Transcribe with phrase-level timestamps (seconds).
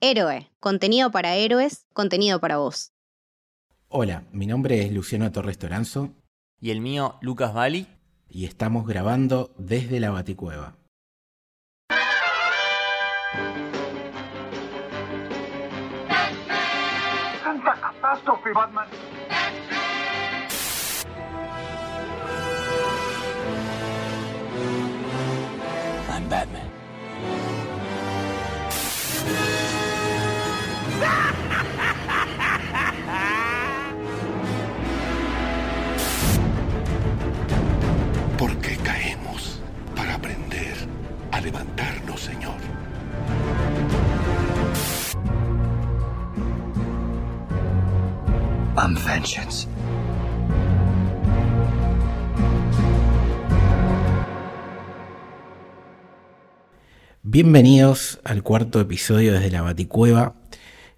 [0.00, 2.92] Héroe, contenido para héroes, contenido para vos.
[3.88, 6.14] Hola, mi nombre es Luciano Torres Toranzo.
[6.60, 7.88] Y el mío, Lucas Bali.
[8.28, 10.76] Y estamos grabando desde la Baticueva.
[18.54, 18.88] Batman.
[26.08, 26.57] I'm Batman.
[42.18, 42.58] Señor.
[57.22, 60.34] Bienvenidos al cuarto episodio desde la Baticueva.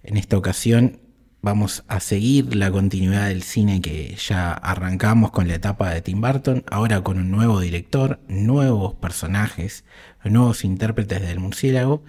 [0.03, 1.01] En esta ocasión
[1.41, 6.21] vamos a seguir la continuidad del cine que ya arrancamos con la etapa de Tim
[6.21, 9.83] Burton, ahora con un nuevo director, nuevos personajes,
[10.29, 12.03] nuevos intérpretes del murciélago.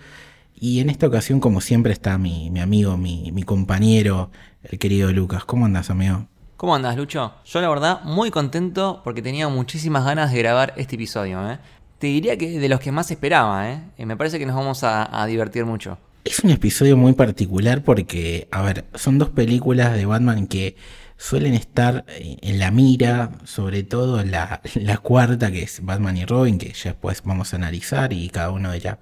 [0.55, 4.31] Y en esta ocasión, como siempre, está mi, amigo, mi, mi, compañero,
[4.63, 5.45] el querido Lucas.
[5.45, 6.27] ¿Cómo andas, amigo?
[6.57, 7.35] ¿Cómo andas, Lucho?
[7.45, 11.51] Yo la verdad muy contento porque tenía muchísimas ganas de grabar este episodio.
[11.51, 11.59] ¿eh?
[11.99, 13.83] Te diría que de los que más esperaba, ¿eh?
[13.99, 15.99] Y me parece que nos vamos a, a divertir mucho.
[16.25, 20.77] Es un episodio muy particular porque, a ver, son dos películas de Batman que
[21.23, 26.59] suelen estar en la mira, sobre todo la, la cuarta que es Batman y Robin,
[26.59, 28.99] que ya después vamos a analizar y cada uno dirá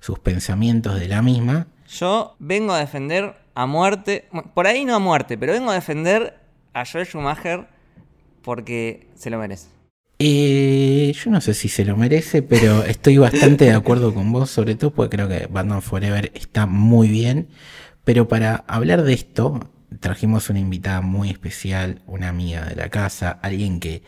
[0.00, 1.68] sus pensamientos de la misma.
[1.88, 6.38] Yo vengo a defender a muerte, por ahí no a muerte, pero vengo a defender
[6.72, 7.68] a Joel Schumacher
[8.42, 9.68] porque se lo merece.
[10.18, 14.50] Eh, yo no sé si se lo merece, pero estoy bastante de acuerdo con vos,
[14.50, 17.48] sobre todo porque creo que Batman Forever está muy bien.
[18.04, 19.60] Pero para hablar de esto,
[19.98, 24.02] trajimos una invitada muy especial, una amiga de la casa, alguien que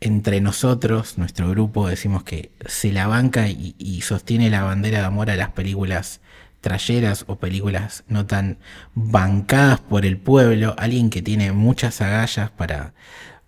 [0.00, 5.30] entre nosotros, nuestro grupo, decimos que se la banca y, sostiene la bandera de amor
[5.30, 6.20] a las películas
[6.60, 8.58] trayeras o películas no tan
[8.94, 12.94] bancadas por el pueblo, alguien que tiene muchas agallas para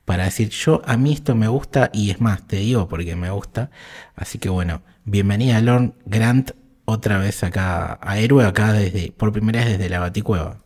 [0.04, 3.30] para decir yo a mí esto me gusta y es más, te digo porque me
[3.30, 3.70] gusta.
[4.16, 6.50] Así que bueno, bienvenida Lorne Grant
[6.84, 10.64] otra vez acá a Héroe, acá desde, por primera vez desde la Baticueva.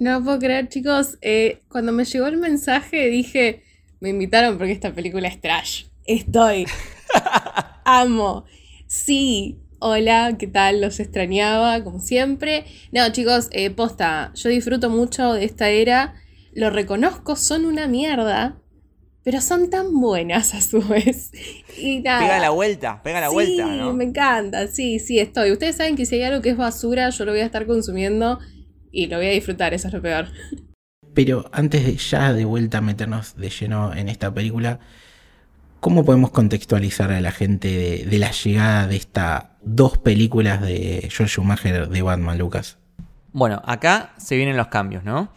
[0.00, 3.62] No puedo creer, chicos, eh, cuando me llegó el mensaje dije,
[4.00, 5.84] me invitaron porque esta película es trash.
[6.06, 6.64] Estoy.
[7.84, 8.46] Amo.
[8.86, 9.58] Sí.
[9.78, 10.80] Hola, ¿qué tal?
[10.80, 12.64] Los extrañaba, como siempre.
[12.92, 16.14] No, chicos, eh, posta, yo disfruto mucho de esta era.
[16.54, 18.56] Lo reconozco, son una mierda
[19.22, 21.30] pero son tan buenas a su vez.
[21.76, 22.20] Y nada.
[22.20, 23.92] Pega la vuelta, pega la sí, vuelta, ¿no?
[23.92, 25.52] me encanta, sí, sí, estoy.
[25.52, 28.38] Ustedes saben que si hay algo que es basura, yo lo voy a estar consumiendo
[28.90, 30.28] y lo voy a disfrutar, eso es lo peor.
[31.14, 34.78] Pero antes de ya de vuelta a meternos de lleno en esta película,
[35.80, 41.08] ¿cómo podemos contextualizar a la gente de, de la llegada de estas dos películas de
[41.10, 42.78] George Schumacher de Batman, Lucas?
[43.32, 45.30] Bueno, acá se vienen los cambios, ¿no?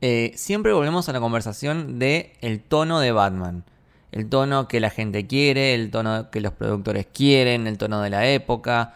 [0.00, 3.64] Eh, siempre volvemos a la conversación de el tono de Batman.
[4.12, 8.10] El tono que la gente quiere, el tono que los productores quieren, el tono de
[8.10, 8.94] la época.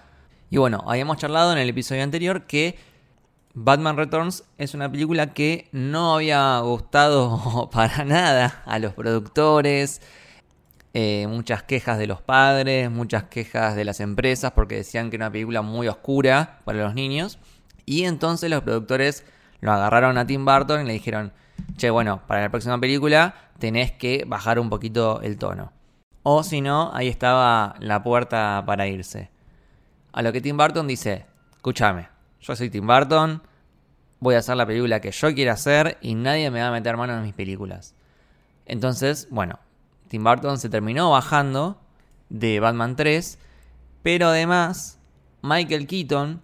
[0.50, 2.77] Y bueno, habíamos charlado en el episodio anterior que
[3.55, 10.00] Batman Returns es una película que no había gustado para nada a los productores.
[10.94, 15.27] Eh, muchas quejas de los padres, muchas quejas de las empresas porque decían que era
[15.27, 17.39] una película muy oscura para los niños.
[17.87, 19.25] Y entonces los productores
[19.60, 21.33] lo agarraron a Tim Burton y le dijeron,
[21.77, 25.72] che, bueno, para la próxima película tenés que bajar un poquito el tono.
[26.22, 29.31] O si no, ahí estaba la puerta para irse.
[30.12, 32.09] A lo que Tim Burton dice, escúchame,
[32.41, 33.43] yo soy Tim Burton,
[34.19, 36.97] voy a hacer la película que yo quiera hacer y nadie me va a meter
[36.97, 37.95] mano en mis películas.
[38.67, 39.59] Entonces, bueno,
[40.09, 41.81] Tim Burton se terminó bajando
[42.28, 43.39] de Batman 3,
[44.03, 44.99] pero además
[45.43, 46.43] Michael Keaton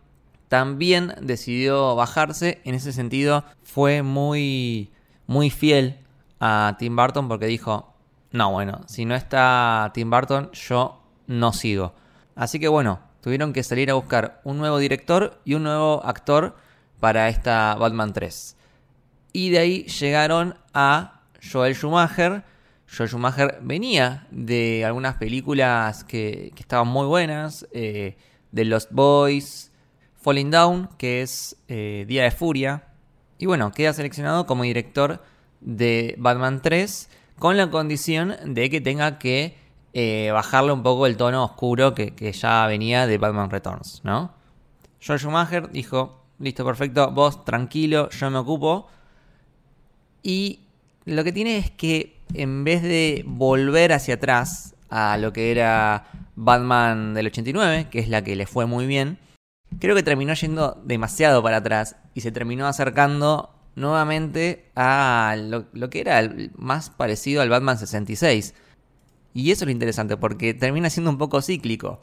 [0.48, 2.60] también decidió bajarse.
[2.64, 4.90] En ese sentido, fue muy,
[5.26, 5.98] muy fiel
[6.40, 7.94] a Tim Burton porque dijo:
[8.32, 11.94] No, bueno, si no está Tim Burton, yo no sigo.
[12.34, 16.54] Así que bueno, tuvieron que salir a buscar un nuevo director y un nuevo actor
[17.00, 18.56] para esta Batman 3.
[19.32, 22.44] Y de ahí llegaron a Joel Schumacher.
[22.88, 28.16] Joel Schumacher venía de algunas películas que, estaban muy buenas, eh,
[28.52, 29.72] de Lost Boys,
[30.20, 32.84] Falling Down, que es eh, Día de Furia.
[33.38, 35.20] Y bueno, queda seleccionado como director
[35.60, 39.65] de Batman 3 con la condición de que tenga que
[39.98, 44.30] eh, bajarle un poco el tono oscuro que, ya venía de Batman Returns, ¿no?
[45.00, 48.88] George Schumacher dijo, listo, perfecto, vos tranquilo, yo me ocupo.
[50.22, 50.60] Y
[51.06, 56.04] lo que tiene es que en vez de volver hacia atrás a lo que era
[56.34, 59.16] Batman del 89, que es la que le fue muy bien,
[59.80, 66.00] creo que terminó yendo demasiado para atrás y se terminó acercando nuevamente a lo, que
[66.00, 66.20] era
[66.54, 68.52] más parecido al Batman 66.
[69.36, 72.00] Y eso es lo interesante, porque termina siendo un poco cíclico.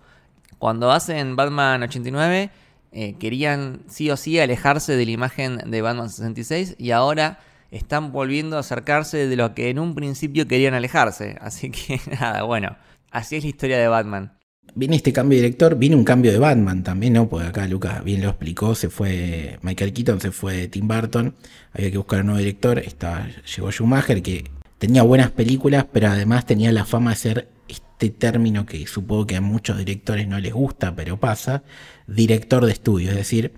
[0.60, 2.52] Cuando hacen Batman 89,
[2.92, 7.40] eh, querían sí o sí alejarse de la imagen de Batman 66 y ahora
[7.72, 11.36] están volviendo a acercarse de lo que en un principio querían alejarse.
[11.42, 12.78] Así que nada, bueno,
[13.10, 14.38] así es la historia de Batman.
[14.76, 17.30] Viene este cambio de director, viene un cambio de Batman también, ¿no?
[17.30, 21.34] Porque acá Lucas bien lo explicó, se fue Michael Keaton, se fue Tim Burton,
[21.74, 24.46] había que buscar un nuevo director, estaba, llegó Schumacher, que
[24.84, 29.38] tenía buenas películas, pero además tenía la fama de ser este término que supongo que
[29.38, 31.64] a muchos directores no les gusta, pero pasa,
[32.06, 33.54] director de estudio, es decir,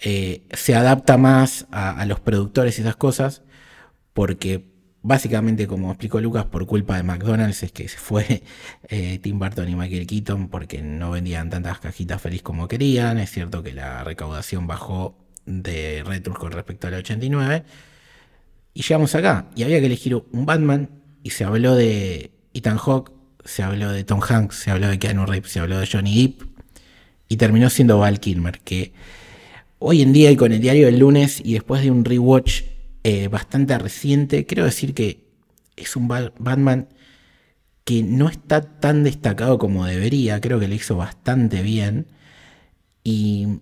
[0.00, 3.42] eh, se adapta más a, los productores y esas cosas,
[4.12, 4.76] porque
[5.08, 8.42] Básicamente, como explicó Lucas, por culpa de McDonald's es que se fue
[8.88, 13.18] eh, Tim Burton y Michael Keaton porque no vendían tantas cajitas feliz como querían.
[13.18, 17.62] Es cierto que la recaudación bajó de Retrus con respecto al 89.
[18.76, 19.46] Y llegamos acá.
[19.56, 20.90] Y había que elegir un Batman.
[21.22, 23.10] Y se habló de Ethan Hawke,
[23.42, 26.42] se habló de Tom Hanks, se habló de Keanu Reeves, se habló de Johnny Depp.
[27.26, 28.92] Y terminó siendo Val Kilmer, que
[29.78, 32.64] hoy en día y con el diario del lunes y después de un rewatch
[33.02, 34.44] eh, bastante reciente.
[34.44, 35.24] Quiero decir que
[35.74, 36.88] es un Batman
[37.84, 40.38] que no está tan destacado como debería.
[40.42, 42.08] Creo que lo hizo bastante bien.
[43.02, 43.60] Y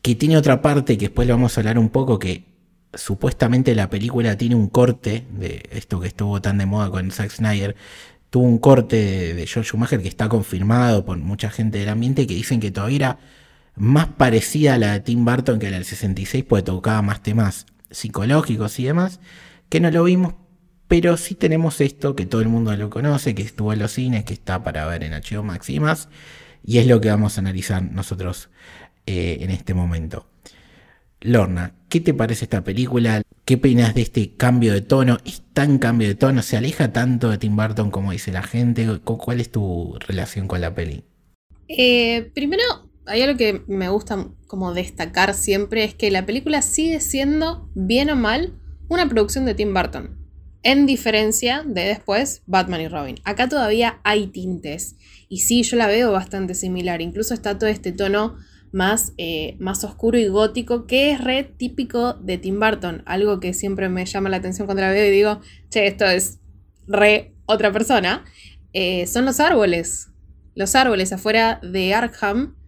[0.00, 2.48] que tiene otra parte que después le vamos a hablar un poco que
[2.98, 7.30] supuestamente la película tiene un corte de esto que estuvo tan de moda con Zack
[7.30, 7.76] Snyder.
[8.30, 12.34] Tuvo un corte de, George Schumacher que está confirmado por mucha gente del ambiente que
[12.34, 13.18] dicen que todavía era
[13.76, 17.66] más parecida a la de Tim Burton que la del 66 porque tocaba más temas
[17.90, 19.20] psicológicos y demás,
[19.68, 20.34] que no lo vimos,
[20.88, 24.24] pero sí tenemos esto que todo el mundo lo conoce, que estuvo en los cines,
[24.24, 26.08] que está para ver en HBO Max y más,
[26.64, 28.50] y es lo que vamos a analizar nosotros
[29.06, 30.26] eh, en este momento.
[31.20, 33.22] Lorna, ¿qué te parece esta película?
[33.44, 35.18] ¿Qué opinas de este cambio de tono?
[35.24, 36.42] ¿Es tan cambio de tono?
[36.42, 38.86] ¿Se aleja tanto de Tim Burton como dice la gente?
[39.04, 41.04] ¿Cuál es tu relación con la peli?
[41.66, 42.62] Eh, primero,
[43.06, 48.10] hay algo que me gusta como destacar siempre, es que la película sigue siendo, bien
[48.10, 48.54] o mal,
[48.88, 50.16] una producción de Tim Burton.
[50.62, 53.16] En diferencia de después Batman y Robin.
[53.24, 54.96] Acá todavía hay tintes.
[55.28, 57.00] Y sí, yo la veo bastante similar.
[57.00, 58.36] Incluso está todo este tono
[58.72, 63.02] más, eh, más oscuro y gótico, que es re típico de Tim Burton.
[63.06, 66.40] Algo que siempre me llama la atención cuando la veo y digo, che, esto es
[66.86, 68.24] re otra persona.
[68.72, 70.08] Eh, son los árboles.
[70.54, 72.58] Los árboles afuera de Arkham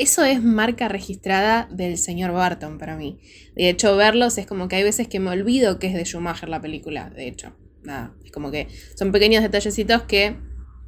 [0.00, 3.20] eso es marca registrada del señor Barton para mí.
[3.54, 6.48] De hecho, verlos es como que hay veces que me olvido que es de Schumacher
[6.48, 7.54] la película, de hecho.
[7.82, 10.38] Nada, es como que son pequeños detallecitos que,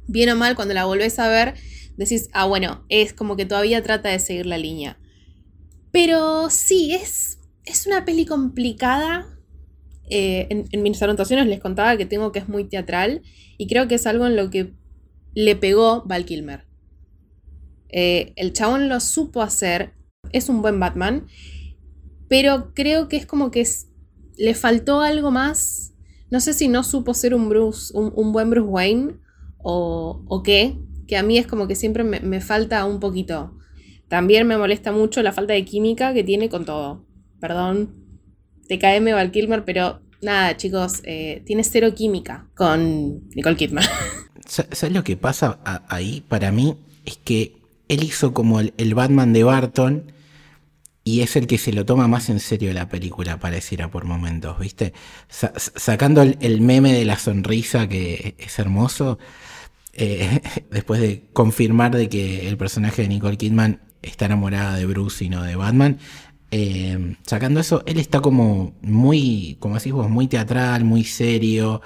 [0.07, 1.53] bien o mal, cuando la volvés a ver,
[1.97, 4.97] decís, ah, bueno, es como que todavía trata de seguir la línea.
[5.91, 9.27] Pero sí, es, es una peli complicada.
[10.09, 13.21] Eh, en, mis anotaciones les contaba que tengo que es muy teatral
[13.57, 14.73] y creo que es algo en lo que
[15.33, 16.65] le pegó Val Kilmer.
[17.89, 19.93] Eh, el chabón lo supo hacer,
[20.31, 21.27] es un buen Batman,
[22.27, 23.65] pero creo que es como que
[24.37, 25.93] le faltó algo más.
[26.31, 29.17] No sé si no supo ser un, Bruce, un, buen Bruce Wayne
[29.59, 30.75] o, qué,
[31.07, 33.57] que a mí es como que siempre me, falta un poquito.
[34.07, 37.05] También me molesta mucho la falta de química que tiene con todo.
[37.39, 37.95] Perdón,
[38.67, 43.85] TKM Val Kilmer, pero nada, chicos, eh, tiene cero química con Nicole Kidman.
[44.45, 46.75] ¿Sabes lo que pasa ahí para mí?
[47.05, 47.55] Es que
[47.87, 50.11] él hizo como el, Batman de Barton
[51.03, 54.57] y es el que se lo toma más en serio la película, pareciera por momentos,
[54.59, 54.93] ¿viste?
[55.27, 59.19] sacando el, meme de la sonrisa que es hermoso,
[59.93, 65.23] eh, después de confirmar de que el personaje de Nicole Kidman está enamorada de Bruce
[65.23, 65.99] y no de Batman,
[66.51, 71.81] eh, sacando eso, él está como muy, como decís vos, muy teatral, muy serio,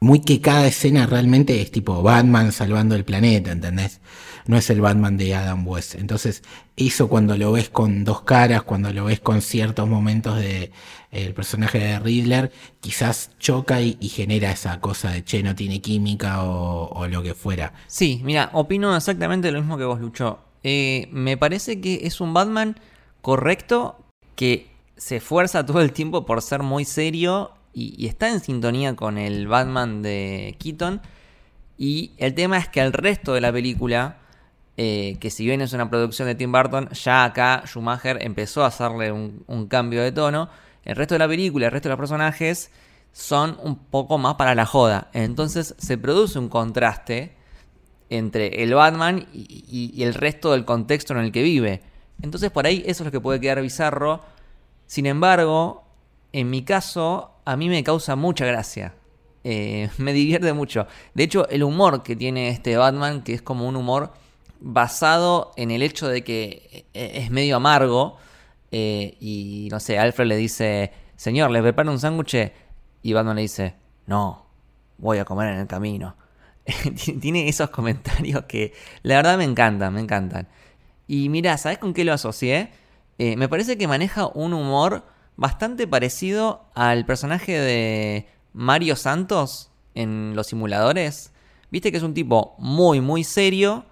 [0.00, 4.00] muy que cada escena realmente es tipo Batman salvando el planeta, ¿entendés?
[4.48, 5.94] no es el Batman de Adam West.
[5.94, 6.42] Entonces,
[6.74, 10.72] eso cuando lo ves con dos caras, cuando lo ves con ciertos momentos de
[11.10, 12.50] el personaje de Riddler,
[12.80, 17.74] quizás choca y, genera esa cosa de che, no tiene química o, lo que fuera.
[17.88, 20.38] Sí, mira, opino exactamente lo mismo que vos, Lucho.
[20.64, 22.80] Eh, me parece que es un Batman
[23.20, 23.98] correcto
[24.34, 29.18] que se esfuerza todo el tiempo por ser muy serio y, está en sintonía con
[29.18, 31.00] el Batman de Keaton.
[31.76, 34.18] Y el tema es que el resto de la película
[34.80, 38.68] eh, que si bien es una producción de Tim Burton, ya acá Schumacher empezó a
[38.68, 40.48] hacerle un, cambio de tono.
[40.84, 42.70] El resto de la película, el resto de los personajes
[43.12, 45.10] son un poco más para la joda.
[45.12, 47.34] Entonces se produce un contraste
[48.08, 51.82] entre el Batman y- y el resto del contexto en el que vive.
[52.22, 54.22] Entonces por ahí eso es lo que puede quedar bizarro.
[54.86, 55.87] Sin embargo,
[56.32, 58.94] en mi caso, a mí me causa mucha gracia.
[59.44, 60.86] Eh, me divierte mucho.
[61.14, 64.12] De hecho, el humor que tiene este Batman, que es como un humor
[64.60, 68.18] basado en el hecho de que eh, es medio amargo.
[68.70, 72.52] eh, y no sé, Alfred le dice, señor, ¿le preparo un sándwich?
[73.02, 74.46] Y Batman le dice, no,
[74.98, 76.16] voy a comer en el camino.
[77.20, 80.48] Tiene esos comentarios que la verdad me encantan, me encantan.
[81.06, 82.70] Y mira, ¿sabes con qué lo asocié?
[83.18, 85.04] Eh, me parece que maneja un humor
[85.38, 91.30] bastante parecido al personaje de Mario Santos en los simuladores.
[91.70, 93.86] Viste que es un tipo muy, muy serio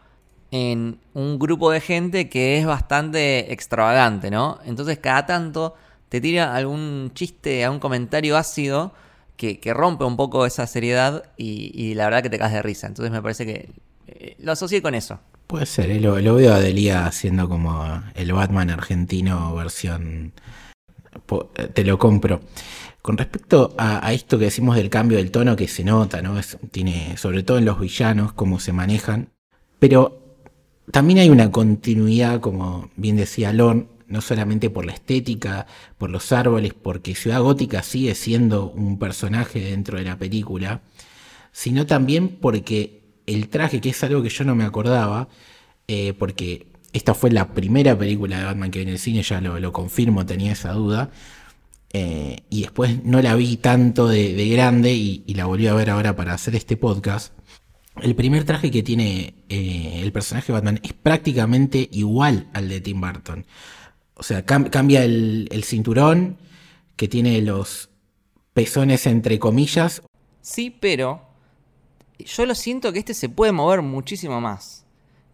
[0.50, 4.58] en un grupo de gente que es bastante extravagante, ¿no?
[4.64, 5.76] Entonces cada tanto
[6.08, 8.92] te tira algún chiste, algún comentario ácido
[9.36, 12.88] que, que rompe un poco esa seriedad y, la verdad que te caes de risa.
[12.88, 13.70] Entonces me parece que
[14.08, 15.20] eh, lo asocié con eso.
[15.46, 20.32] Puede ser, eh, lo, lo veo a Delia haciendo como el Batman argentino versión...
[21.56, 22.40] eh, Te lo compro.
[23.02, 26.38] Con respecto a, a esto que decimos del cambio del tono que se nota, ¿no?
[26.38, 29.30] Es- tiene, sobre todo en los villanos, cómo se manejan.
[29.78, 30.23] Pero
[30.90, 35.66] también hay una continuidad, como bien decía Lorne, no solamente por la estética,
[35.99, 40.82] por los árboles, porque Ciudad Gótica sigue siendo un personaje dentro de la película,
[41.52, 45.28] sino también porque el traje, que es algo que yo no me acordaba,
[45.88, 49.40] eh, porque esta fue la primera película de Batman que vi en el cine, ya
[49.40, 51.10] lo, lo confirmo, tenía esa duda,
[51.92, 55.90] eh, y después no la vi tanto de, de grande y, la volví a ver
[55.90, 57.32] ahora para hacer este podcast.
[58.02, 62.80] El primer traje que tiene eh, el personaje de Batman es prácticamente igual al de
[62.80, 63.46] Tim Burton.
[64.14, 66.38] O sea, cam- cambia el, el cinturón,
[66.96, 67.90] que tiene los
[68.54, 70.02] pezones entre comillas.
[70.40, 71.20] Sí, pero
[72.18, 74.85] yo lo siento que este se puede mover muchísimo más.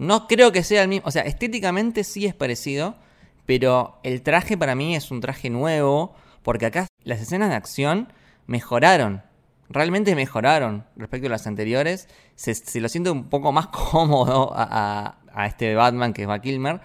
[0.03, 1.07] No creo que sea el mismo.
[1.09, 2.97] O sea, estéticamente sí es parecido.
[3.47, 6.15] Pero el traje para mí es un traje nuevo.
[6.43, 8.13] Porque acá las escenas de acción
[8.47, 9.23] mejoraron.
[9.69, 12.09] Realmente mejoraron respecto a las anteriores.
[12.35, 16.41] Se, se lo siento un poco más cómodo a, a- este Batman que es Val
[16.43, 16.81] Kilmer.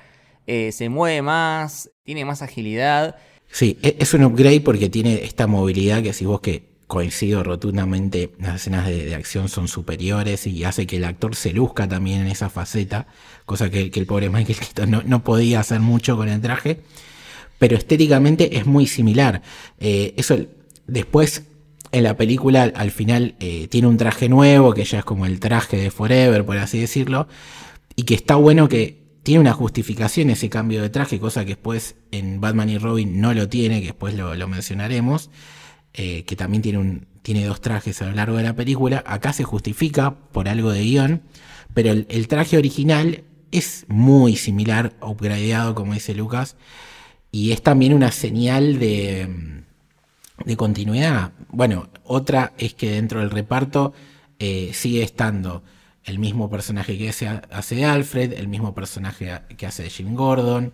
[0.46, 3.18] Eh, se mueve más, tiene más agilidad.
[3.52, 8.32] Sí, e- es un upgrade porque tiene esta movilidad que si vos que coincido rotundamente,
[8.40, 12.28] las escenas de, acción son superiores y hace que el actor se luzca también en
[12.28, 13.08] esa faceta,
[13.46, 16.80] cosa que, el pobre Michael Keaton no, podía hacer mucho con el traje,
[17.60, 19.42] pero estéticamente es muy similar.
[19.80, 20.38] Eh, eso
[20.88, 21.44] después
[21.92, 25.42] en la película al final eh, tiene un traje nuevo, que ya es como el
[25.42, 27.28] traje de Forever, por así decirlo,
[27.98, 31.96] y que está bueno que tiene una justificación ese cambio de traje, cosa que después
[32.12, 35.30] en Batman y Robin no lo tiene, que después lo mencionaremos,
[36.00, 39.04] eh, que también tiene, un, tiene dos trajes a lo largo de la película.
[39.08, 41.24] Acá se justifica por algo de guion,
[41.74, 46.56] pero el, traje original es muy similar, upgradeado, como dice Lucas,
[47.32, 49.64] y es también una señal de,
[50.46, 51.32] de continuidad.
[51.50, 53.92] Bueno, otra es que dentro del reparto
[54.38, 55.64] eh, sigue estando
[56.04, 60.74] el mismo personaje que hace, Alfred, el mismo personaje que hace de Jim Gordon,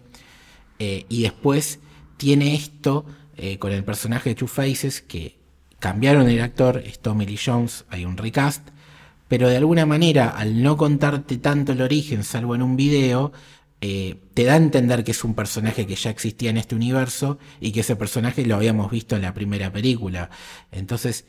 [0.79, 1.79] eh, y después
[2.17, 3.05] tiene esto
[3.37, 5.37] eh, con el personaje de Two Faces que
[5.79, 8.69] cambiaron el actor, es Tommy Lee Jones, hay un recast,
[9.27, 13.31] pero de alguna manera al no contarte tanto el origen, salvo en un video,
[13.81, 17.37] eh, te da a entender que es un personaje que ya existía en este universo
[17.59, 20.29] y que ese personaje lo habíamos visto en la primera película.
[20.71, 21.25] Entonces,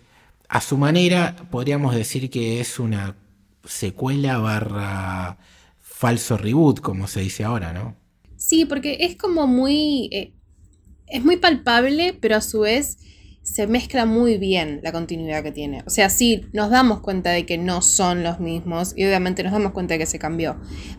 [0.49, 3.17] a su manera, podríamos decir que es una
[3.65, 5.39] secuela barra
[5.81, 7.97] falso reboot, como se dice ahora, ¿no?
[8.37, 10.09] Sí, porque es como muy.
[10.13, 10.33] eh,
[11.07, 12.99] es muy palpable, pero a su vez
[13.43, 15.83] se mezcla muy bien la continuidad que tiene.
[15.87, 19.53] O sea, sí, nos damos cuenta de que no son los mismos y obviamente nos
[19.53, 20.57] damos cuenta de que se cambió.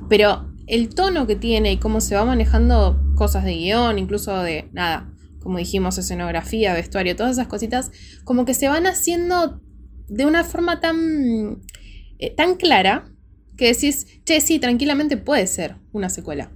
[0.10, 4.70] Pero el tono que tiene y cómo se va manejando cosas de guion, incluso de
[4.74, 7.92] nada, como dijimos, escenografía, vestuario, todas esas cositas,
[8.24, 9.62] como que se van haciendo
[10.08, 11.62] de una forma tan,
[12.20, 13.12] eh, tan clara
[13.58, 16.52] que decís, che, sí, tranquilamente puede ser una secuela.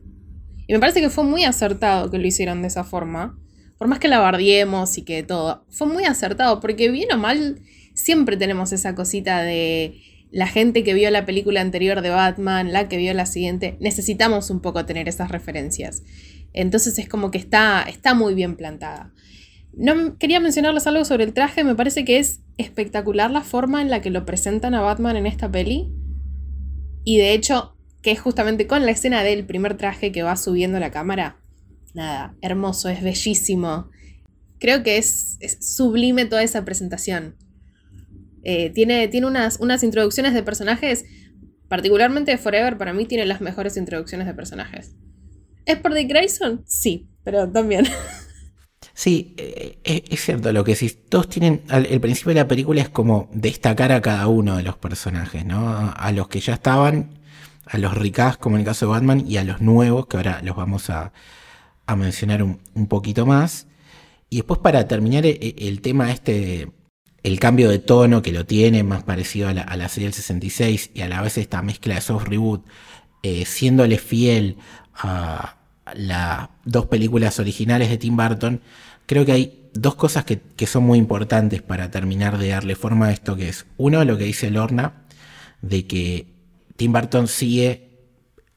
[0.69, 3.35] Y me parece que fue muy acertado que lo hicieron de esa forma.
[3.79, 5.65] Por más que la bardiemos y que todo.
[5.71, 7.59] Fue muy acertado porque bien o mal
[7.95, 9.99] siempre tenemos esa cosita de
[10.29, 13.77] la gente que vio la película anterior de Batman, la que vio la siguiente.
[13.79, 16.03] Necesitamos un poco tener esas referencias.
[16.53, 19.11] Entonces es como que está, está muy bien plantada.
[19.73, 23.89] No quería mencionarles algo sobre el traje, me parece que es espectacular la forma en
[23.89, 25.91] la que lo presentan a Batman en esta peli.
[27.03, 30.79] Y de hecho, que es justamente con la escena del primer traje que va subiendo
[30.79, 31.37] la cámara.
[31.93, 33.89] Nada, hermoso, es bellísimo.
[34.59, 37.35] Creo que es, sublime toda esa presentación.
[38.43, 41.05] Eh, tiene tiene unas, unas introducciones de personajes,
[41.67, 44.95] particularmente Forever, para mí tiene las mejores introducciones de personajes.
[45.65, 46.63] ¿Es por Dick Grayson?
[46.65, 47.85] Sí, pero también.
[48.93, 50.89] Sí, eh, eh, es cierto lo que sí.
[50.89, 51.61] Todos tienen.
[51.71, 55.93] El principio de la película es como destacar a cada uno de los personajes, ¿no?
[55.95, 57.18] A los que ya estaban,
[57.69, 60.41] a los ricas, como en el caso de Batman, y a los nuevos, que ahora
[60.43, 61.13] los vamos a,
[61.95, 63.67] mencionar un, poquito más.
[64.29, 66.71] Y después, para terminar, e- e- el tema este.
[67.21, 70.13] El cambio de tono que lo tiene, más parecido a la, a la serie del
[70.13, 72.65] 66, y a la vez esta mezcla de soft reboot,
[73.23, 74.57] eh, siéndole fiel
[74.95, 75.57] a
[75.95, 78.61] las dos películas originales de Tim Burton,
[79.05, 83.07] creo que hay dos cosas que, que son muy importantes para terminar de darle forma
[83.07, 85.03] a esto, que es, uno, lo que dice Lorna,
[85.61, 86.38] de que
[86.79, 87.89] Tim Burton sigue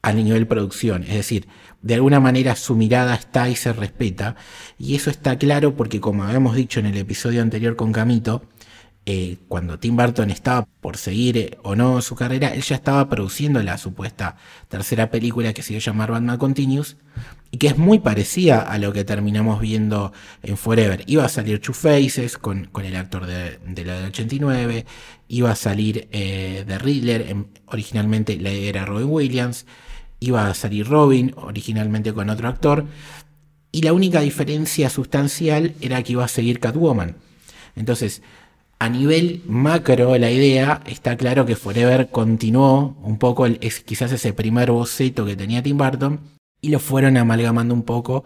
[0.01, 1.49] a nivel producción, es decir,
[1.81, 4.37] de alguna manera su mirada está y se respeta,
[4.79, 8.43] y eso está claro porque como habíamos dicho en el episodio anterior con Camito,
[9.05, 13.09] eh, cuando Tim Burton estaba por seguir eh, o no su carrera, él ya estaba
[13.09, 14.37] produciendo la supuesta
[14.69, 16.95] tercera película que se iba a llamar Batman Continuous
[17.51, 21.03] y que es muy parecida a lo que terminamos viendo en Forever.
[21.07, 24.85] Iba a salir Two Faces con, con el actor de, de la del 89,
[25.35, 29.65] iba a salir eh, The Riddler, en- originalmente la idea era Robin Williams,
[30.19, 32.85] iba a salir Robin, originalmente con otro actor,
[33.71, 37.15] y la única diferencia sustancial era que iba a seguir Catwoman.
[37.75, 38.21] Entonces,
[38.79, 44.33] a nivel macro, la idea está claro que Forever continuó un poco, es quizás ese
[44.33, 46.19] primer boceto que tenía Tim Burton,
[46.61, 48.23] y lo fueron amalgamando un poco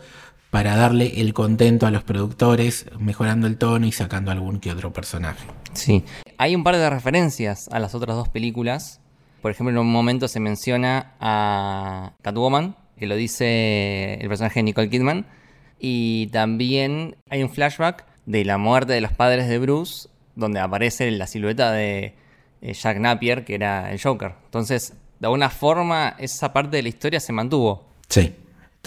[0.49, 4.91] para darle el contento a los productores, mejorando el tono y sacando algún que otro
[4.93, 5.45] personaje.
[5.73, 6.03] Sí.
[6.39, 9.01] Hay un par de referencias a las otras dos películas.
[9.41, 14.63] Por ejemplo, en un momento se menciona a Catwoman, que lo dice el personaje de
[14.63, 15.25] Nicole Kidman.
[15.79, 21.09] Y también hay un flashback de la muerte de los padres de Bruce, donde aparece
[21.11, 22.13] la silueta de
[22.61, 24.33] eh, Jack Napier, que era el Joker.
[24.45, 27.85] Entonces, de alguna forma, esa parte de la historia se mantuvo.
[28.09, 28.35] Sí.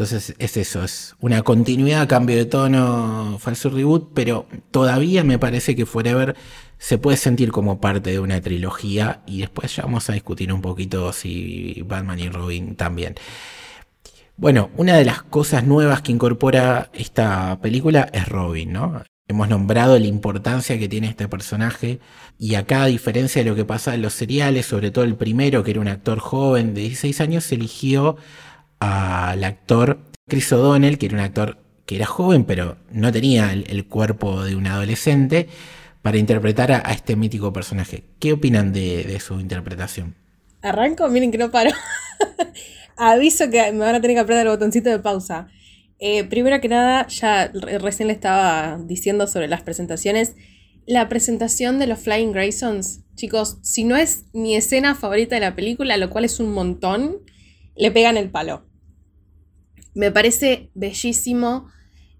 [0.01, 5.77] Entonces es eso, es una continuidad, cambio de tono, falso reboot, pero todavía me parece
[5.77, 6.37] que Forever
[6.79, 10.63] se puede sentir como parte de una trilogía y después ya vamos a discutir un
[10.63, 13.17] poquito si Batman y Robin también.
[14.39, 19.03] Bueno, una de las cosas nuevas que incorpora esta película es Robin, ¿no?
[19.29, 22.01] Hemos nombrado la importancia que tiene este personaje
[22.39, 25.63] y acá a diferencia de lo que pasa en los seriales, sobre todo el primero,
[25.63, 28.17] que era un actor joven de 16 años, se eligió
[28.81, 33.87] al actor Chris O'Donnell, que era un actor que era joven, pero no tenía el,
[33.87, 35.49] cuerpo de un adolescente,
[36.03, 38.05] para interpretar a, este mítico personaje.
[38.19, 40.15] ¿Qué opinan de, su interpretación?
[40.63, 41.71] Arranco, miren que no paro.
[42.97, 45.49] Aviso que me van a tener que apretar el botoncito de pausa.
[45.99, 50.37] Eh, primero que nada, ya re- recién le estaba diciendo sobre las presentaciones.
[50.87, 55.55] La presentación de los Flying Graysons, chicos, si no es mi escena favorita de la
[55.55, 57.17] película, lo cual es un montón,
[57.77, 58.70] le pegan el palo.
[59.95, 61.69] Me parece bellísimo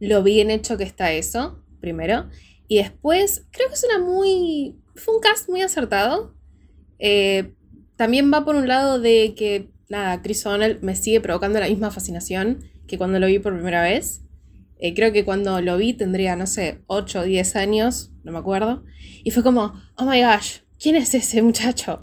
[0.01, 2.29] lo bien hecho que está eso, primero.
[2.69, 4.77] Y después, creo que es una muy.
[4.95, 6.35] Fue un cast muy acertado.
[6.99, 7.55] Eh,
[7.97, 11.91] también va por un lado de que, nada, Chris O'Donnell me sigue provocando la misma
[11.91, 14.23] fascinación que cuando lo vi por primera vez.
[14.79, 18.39] Eh, creo que cuando lo vi tendría, no sé, 8 o 10 años, no me
[18.39, 18.85] acuerdo.
[19.23, 22.01] Y fue como, oh my gosh, ¿quién es ese muchacho?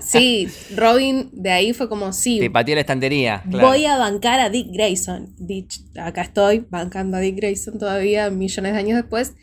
[0.00, 3.42] sí, Robin de ahí fue como, sí, Te pateó la estantería.
[3.50, 3.68] claro.
[3.68, 5.34] Voy a bancar a Dick Grayson.
[5.38, 9.34] Dich- acá estoy, bancando a Dick Grayson todavía, millones de años después.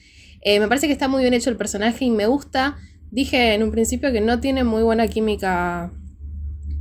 [0.41, 2.77] Eh, me parece que está muy bien hecho el personaje y me gusta.
[3.11, 5.91] Dije en un principio que no tiene muy buena química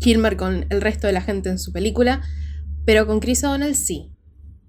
[0.01, 2.23] Kilmer con el resto de la gente en su película,
[2.85, 4.11] pero con Chris O'Donnell sí.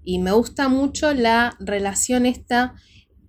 [0.04, 2.74] Y me gusta mucho la relación esta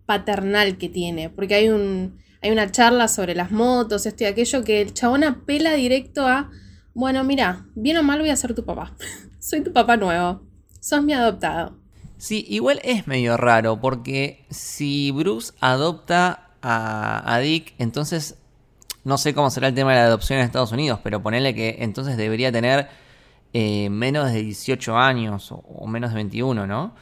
[0.05, 4.63] paternal que tiene, porque hay un hay una charla sobre las motos, esto y aquello,
[4.63, 6.51] que el chabón apela directo a,
[6.93, 8.93] bueno, mira, bien o mal voy a ser tu papá.
[9.39, 10.43] Soy tu papá nuevo.
[10.79, 11.75] Sos mi adoptado.
[12.19, 18.37] Sí, igual es medio raro porque si Bruce adopta a, Dick, entonces
[19.03, 21.77] no sé cómo será el tema de la adopción en Estados Unidos, pero ponele que
[21.79, 22.89] entonces debería tener
[23.53, 26.93] eh, menos de 18 años o, o menos de 21, ¿no?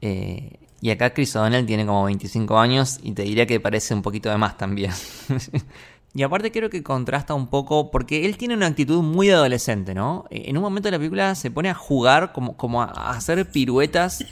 [0.00, 4.02] Eh, y acá Chris O'Donnell tiene como 25 años y te diría que parece un
[4.02, 4.90] poquito de más también.
[6.14, 10.24] y aparte creo que contrasta un poco porque él tiene una actitud muy adolescente, ¿no?
[10.28, 13.10] Eh, En un momento de la película se pone a jugar como, como a a
[13.10, 14.24] hacer piruetas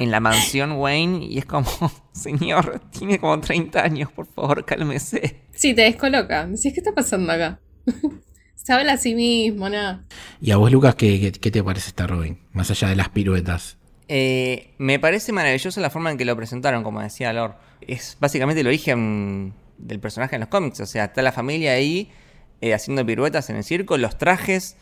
[0.00, 1.70] en la mansión Wayne y es como,
[2.12, 5.42] señor, tiene como 30 años, por favor, cálmese.
[5.52, 6.48] Sí, te descoloca.
[6.48, 7.60] Decís, ¿qué está pasando acá?
[8.56, 10.04] Se habla a sí mismo, nada.
[10.40, 12.40] Y a vos, Lucas, ¿qué, qué, qué te parece esta Robin?
[12.52, 13.78] Más allá de las piruetas.
[14.08, 17.56] Eh, me parece maravillosa la forma en que lo presentaron, como decía Lor.
[17.80, 20.80] Es básicamente el origen del personaje en los cómics.
[20.80, 22.10] O sea, está la familia ahí
[22.60, 23.98] eh, haciendo piruetas en el circo.
[23.98, 24.76] Los trajes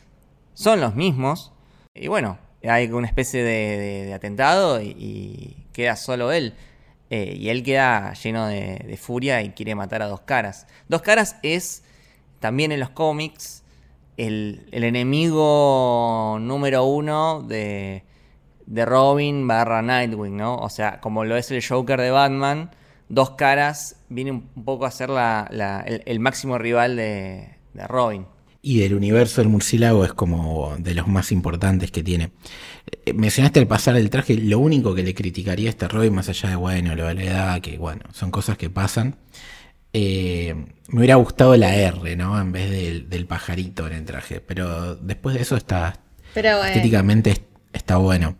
[0.54, 1.52] son los mismos.
[1.94, 6.54] Y bueno, hay una especie de, atentado y, queda solo él.
[7.10, 10.66] Eh, y él queda lleno de, furia y quiere matar a Dos Caras.
[10.88, 11.82] Dos Caras es
[12.40, 13.62] también en los cómics
[14.16, 18.04] el enemigo número uno de,
[18.66, 20.56] de Robin barra Nightwing, ¿no?
[20.56, 22.70] O sea, como lo es el Joker de Batman,
[23.08, 27.86] Dos Caras viene un poco a ser la- la- el, el máximo rival de, de
[27.86, 28.26] Robin.
[28.62, 32.30] Y del universo del murciélago es como de los más importantes que tiene.
[33.04, 36.30] Eh, Mencionaste al pasar el traje, lo único que le criticaría a este Robin, más
[36.30, 39.16] allá de, bueno, lo de la edad, que bueno, son cosas que pasan.
[39.92, 40.54] eh,
[40.88, 42.40] me hubiera gustado la R, ¿no?
[42.40, 44.40] En vez del, del pajarito en el traje.
[44.40, 46.00] Pero después de eso está,
[46.32, 48.36] Pero bueno, estéticamente es- está bueno.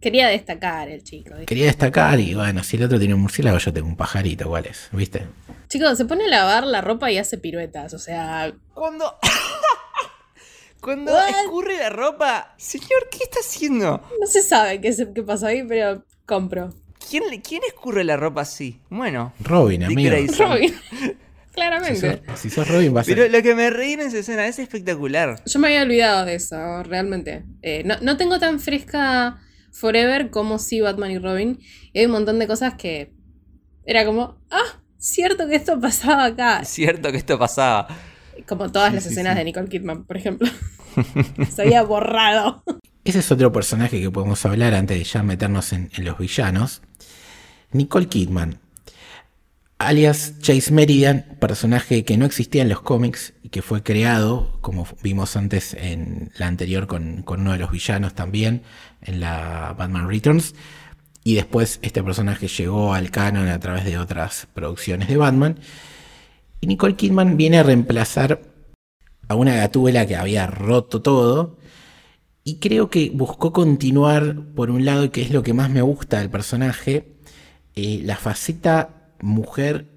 [0.00, 1.30] Quería destacar el chico.
[1.30, 1.46] ¿viste?
[1.46, 4.66] Quería destacar y bueno, si el otro tiene un murciélago, yo tengo un pajarito, ¿cuál
[4.66, 4.88] es?
[4.92, 5.26] ¿Viste?
[5.68, 7.92] Chicos, se pone a lavar la ropa y hace piruetas.
[7.94, 9.16] O sea, Cuando.
[10.80, 11.28] Cuando What?
[11.42, 12.54] escurre la ropa.
[12.58, 14.02] Señor, ¿qué está haciendo?
[14.20, 16.72] no se sabe qué, qué pasó ahí, pero compro.
[17.10, 18.80] ¿Quién, ¿Quién escurre la ropa así?
[18.90, 19.32] Bueno.
[19.40, 20.10] Robin, amigo.
[20.10, 20.48] Grayson.
[20.50, 20.74] Robin.
[21.56, 22.20] Si Claramente.
[22.26, 24.58] sos, si sos Robin, vas a Pero lo que me reí en esa escena es
[24.58, 25.42] espectacular.
[25.46, 27.44] Yo me había olvidado de eso, realmente.
[27.62, 29.38] Eh, no, no tengo tan fresca
[29.78, 31.58] Forever como sí Batman y Robin.
[31.92, 33.12] Y hay un montón de cosas que
[33.84, 36.64] era como, ah, cierto que esto pasaba acá.
[36.64, 37.86] Cierto que esto pasaba.
[38.46, 40.48] Como todas las escenas de Nicole Kidman, por ejemplo.
[41.50, 42.62] Se había borrado.
[43.04, 46.82] Ese es otro personaje que podemos hablar antes de ya meternos en, en los villanos.
[47.72, 48.58] Nicole Kidman,
[49.78, 54.86] alias Chase Meridian, personaje que no existía en los cómics y que fue creado, como
[55.02, 58.62] vimos antes en la anterior con, con uno de los villanos también,
[59.06, 60.54] en la Batman Returns.
[61.24, 65.58] Y después este personaje llegó al canon a través de otras producciones de Batman.
[66.60, 68.42] Y Nicole Kidman viene a reemplazar
[69.28, 71.58] a una gatúbela que había roto todo.
[72.44, 76.20] Y creo que buscó continuar, por un lado, que es lo que más me gusta
[76.20, 77.16] del personaje,
[77.74, 79.88] eh, la faceta mujer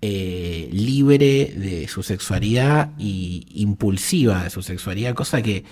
[0.00, 5.64] eh, libre de su sexualidad y impulsiva de su sexualidad, cosa que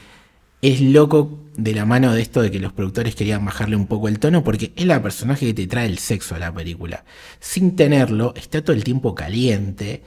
[0.63, 4.09] es loco de la mano de esto de que los productores querían bajarle un poco
[4.09, 7.05] el tono, porque es la personaje que te trae el sexo a la película.
[7.39, 10.03] Sin tenerlo, está todo el tiempo caliente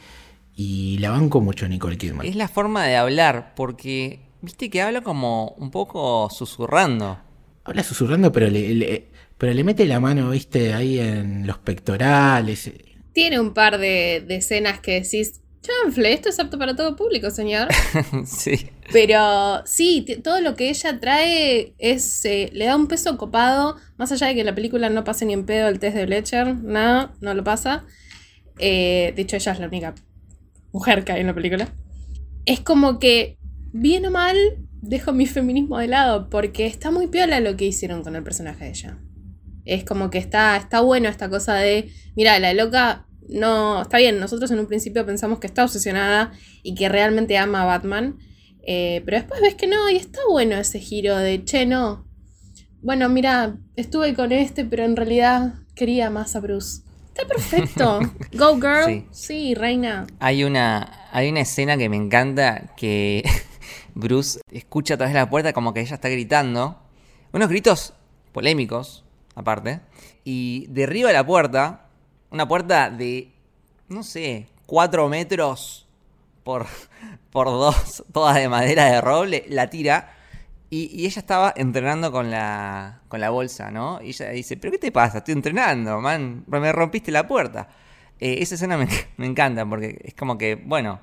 [0.55, 2.25] y la banco mucho Nicole Kidman.
[2.25, 7.19] Es la forma de hablar, porque viste que habla como un poco susurrando.
[7.65, 12.71] Habla susurrando, pero le, le- pero le mete la mano, viste, ahí en los pectorales.
[13.13, 17.32] Tiene un par de, de escenas que decís, chanfle, esto es apto para todo público,
[17.32, 17.69] señor.
[18.26, 18.69] sí.
[18.91, 24.12] Pero sí, todo lo que ella trae es eh, le da un peso copado, más
[24.12, 27.13] allá de que la película no pase ni en pedo el test de Blecher, nada,
[27.21, 27.86] no lo pasa.
[28.60, 29.95] Eh, de hecho, ella es la única
[30.71, 31.69] mujer que hay en la película.
[32.45, 33.38] Es como que,
[33.71, 34.38] bien o mal,
[34.82, 38.65] dejo mi feminismo de lado, porque está muy piola lo que hicieron con el personaje
[38.65, 38.97] de ella.
[39.65, 44.19] Es como que está, está bueno esta cosa de, mira, la loca no, está bien,
[44.19, 48.17] nosotros en un principio pensamos que está obsesionada y que realmente ama a Batman,
[48.65, 52.05] eh, pero después ves que no, y está bueno ese giro de, che, no.
[52.81, 56.81] Bueno, mira, estuve con este, pero en realidad quería más a Bruce.
[57.07, 57.99] Está perfecto.
[58.33, 58.86] Go girl.
[58.88, 59.07] Sí.
[59.12, 60.07] Sí, reina.
[60.19, 63.23] Hay una, hay una escena que me encanta que
[63.95, 66.79] Bruce escucha a través de la puerta como que ella está gritando.
[67.31, 67.93] Unos gritos
[68.31, 69.05] polémicos,
[69.36, 69.81] aparte.
[70.23, 71.83] Y derriba la puerta,
[72.34, 73.32] una puerta de,
[73.88, 75.88] no sé, 4 metros
[76.43, 76.65] por,
[77.32, 80.15] por 2, todas de madera de roble, la tira.
[80.69, 84.02] Y, ella estaba entrenando con la, con la bolsa, ¿no?
[84.02, 85.19] Y ella dice, ¿pero qué te pasa?
[85.19, 86.43] Estoy entrenando, man.
[86.48, 87.69] Me rompiste la puerta.
[88.19, 91.00] Eh, esa escena me, me encanta porque es como que, bueno,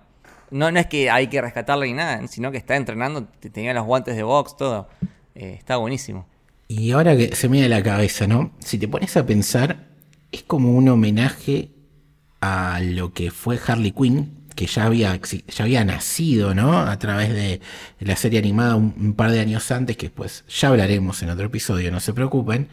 [0.51, 3.73] no, no es que hay que rescatarla ni nada, sino que está entrenando, te- tenía
[3.73, 4.89] los guantes de box, todo.
[5.37, 6.27] Eh, está buenísimo.
[6.67, 8.51] Y ahora que se me viene a la cabeza, ¿no?
[8.59, 9.90] Si te pones a pensar,
[10.33, 11.71] es como un homenaje
[12.41, 16.79] a lo que fue Harley Quinn, que ya había, ya había nacido, ¿no?
[16.79, 17.61] A través de
[18.01, 21.91] la serie animada un, par de años antes, que pues ya hablaremos en otro episodio,
[21.91, 22.69] no se preocupen.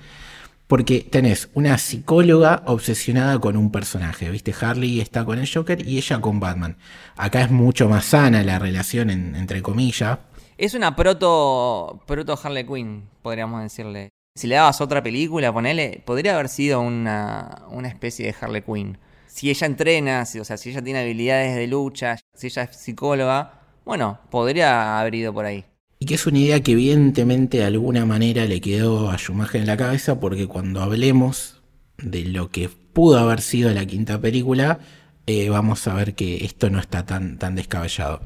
[0.68, 4.54] Porque tenés una psicóloga obsesionada con un personaje, ¿viste?
[4.60, 6.76] Harley está con el Joker y ella con Batman.
[7.16, 10.20] Acá es mucho más sana la relación, en- entre comillas.
[10.58, 14.10] Es una proto, proto Harley Quinn, podríamos decirle.
[14.38, 19.00] Si le dabas otra película, ponele, podría haber sido una, una especie de Harley Quinn.
[19.26, 22.78] Si ella entrena, si, o sea, si ella tiene habilidades de lucha, si ella es
[22.78, 25.66] psicóloga, bueno, podría haber ido por ahí.
[25.98, 29.66] Y que es una idea que evidentemente de alguna manera le quedó a Schumacher en
[29.66, 31.64] la cabeza porque cuando hablemos
[31.98, 34.78] de lo que pudo haber sido la quinta película,
[35.26, 38.22] eh, vamos a ver que esto no está tan, tan descabellado.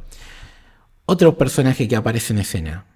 [1.06, 2.91] Otro personaje que aparece en escena.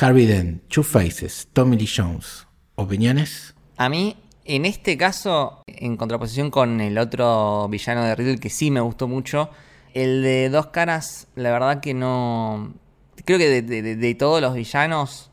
[0.00, 2.46] Harvey Dent, Two Faces, Tommy Lee Jones.
[2.76, 3.54] ¿Opiniones?
[3.76, 8.70] A mí, en este caso, en contraposición con el otro villano de Riddle que sí
[8.70, 9.50] me gustó mucho,
[9.92, 12.74] el de Dos Caras, la verdad que no...
[13.24, 15.30] Creo que de, todos los villanos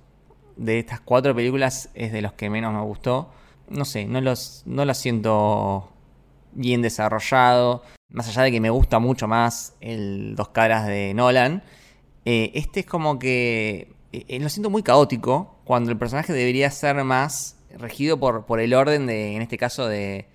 [0.58, 3.32] de estas cuatro películas es de los que menos me gustó.
[3.70, 5.92] No sé, no los, no lo siento
[6.52, 7.84] bien desarrollado.
[8.10, 11.64] Más allá de que me gusta mucho más el Dos Caras de Nolan.
[12.26, 17.04] eh, este es como que eh, lo siento muy caótico cuando el personaje debería ser
[17.04, 20.28] más regido por, por el orden de, en este caso, de,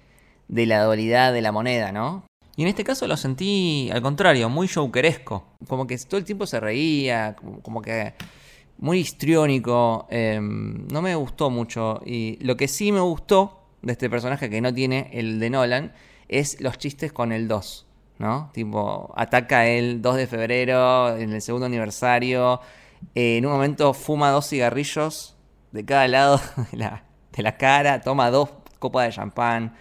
[0.48, 2.24] de la dualidad de la moneda, ¿no?
[2.56, 5.44] Y en este caso lo sentí al contrario, muy jokeresco.
[5.66, 8.14] Como que todo el tiempo se reía, como, que
[8.78, 10.06] muy histriónico.
[10.10, 12.00] eh, no me gustó mucho.
[12.04, 15.92] Y lo que sí me gustó de este personaje que no tiene el de Nolan
[16.28, 17.86] es los chistes con el 2.
[18.16, 18.50] ¿No?
[18.52, 22.60] Tipo, ataca el 2 de febrero, en el segundo aniversario.
[23.14, 25.36] Eh, en un momento fuma dos cigarrillos
[25.72, 26.40] de cada lado
[26.72, 29.74] de la, de la cara, toma dos copas de champán.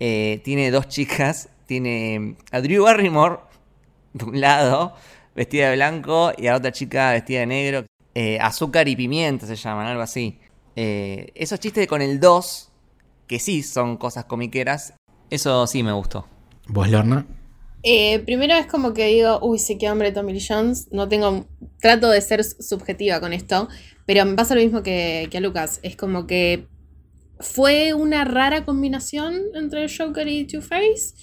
[0.00, 1.48] eh, tiene dos chicas.
[1.66, 3.38] Tiene a Drew Barrymore
[4.12, 4.94] de un lado,
[5.34, 7.86] vestida de blanco, y a otra chica vestida de negro.
[8.14, 10.38] Eh, azúcar y pimienta se llaman, algo así.
[10.76, 12.70] Esos chistes con el 2,
[13.26, 14.92] que sí son cosas comiqueras,
[15.30, 16.26] eso sí me gustó.
[16.68, 17.26] ¿Vos, Lorna?
[17.86, 20.88] Eh, primero es como que digo, uy, sí, qué hombre Tommy Lee Jones.
[20.90, 21.46] No tengo.
[21.80, 23.68] Trato de ser subjetiva con esto.
[24.06, 25.80] Pero me pasa lo mismo que, que a Lucas.
[25.82, 26.66] Es como que
[27.40, 31.14] fue una rara combinación entre Joker y Two-Face.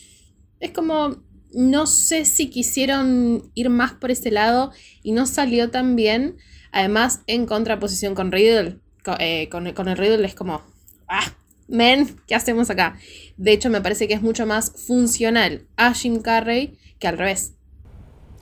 [0.60, 1.24] Es como.
[1.54, 4.72] No sé si quisieron ir más por ese lado
[5.04, 6.38] y no salió tan bien.
[6.72, 8.78] Además, en contraposición con Riddle.
[9.04, 10.62] co- eh, con, con el Riddle es como.
[11.08, 11.34] ¡Ah!
[11.68, 13.00] Men, ¿qué hacemos acá?
[13.42, 17.54] De hecho, me parece que es mucho más funcional a Jim Carrey que al revés.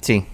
[0.02, 0.26] Sí,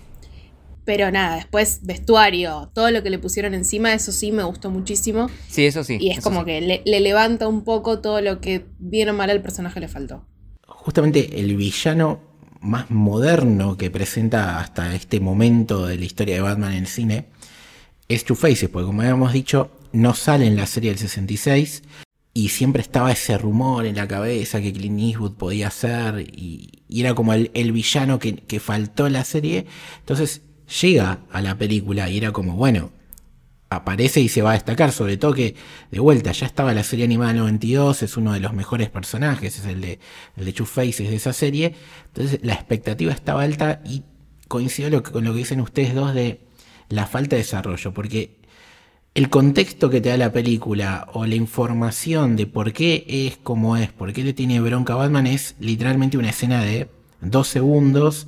[0.85, 5.29] Pero nada, después vestuario, todo lo que le pusieron encima, eso sí me gustó muchísimo.
[5.49, 5.97] sí, eso sí.
[5.99, 6.45] y es como sí.
[6.47, 9.87] que le, le levanta un poco todo lo que bien o mal al personaje le
[9.87, 10.25] faltó.
[10.67, 12.21] Justamente el villano
[12.59, 17.27] más moderno que presenta hasta este momento de la historia de Batman en el cine
[18.07, 21.83] es Two Faces, porque como habíamos dicho, no sale en la serie del 66
[22.37, 27.15] y siempre estaba ese rumor en la cabeza que Clint Eastwood podía ser y, era
[27.15, 29.65] como el, el villano que, que faltó en la serie.
[29.99, 30.41] Entonces
[30.81, 32.91] llega a la película y era como, bueno,
[33.69, 35.55] aparece y se va a destacar, sobre todo que
[35.91, 39.57] de vuelta ya estaba la serie animada del 92, es uno de los mejores personajes,
[39.57, 39.99] es el de,
[40.35, 41.73] el de Faces de esa serie,
[42.07, 44.03] entonces la expectativa estaba alta y
[44.49, 46.41] coincido lo con lo que dicen ustedes dos de
[46.89, 48.37] la falta de desarrollo, porque
[49.15, 53.77] el contexto que te da la película o la información de por qué es como
[53.77, 56.89] es, por qué le tiene bronca a Batman es literalmente una escena de
[57.21, 58.27] dos segundos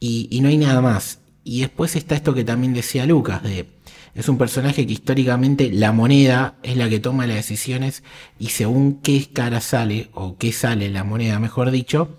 [0.00, 1.20] y, no hay nada más.
[1.44, 3.66] Y después está esto que también decía Lucas, de
[4.14, 8.02] es un personaje que históricamente la moneda es la que toma las decisiones
[8.38, 12.16] y según qué cara sale, o qué sale la moneda, mejor dicho,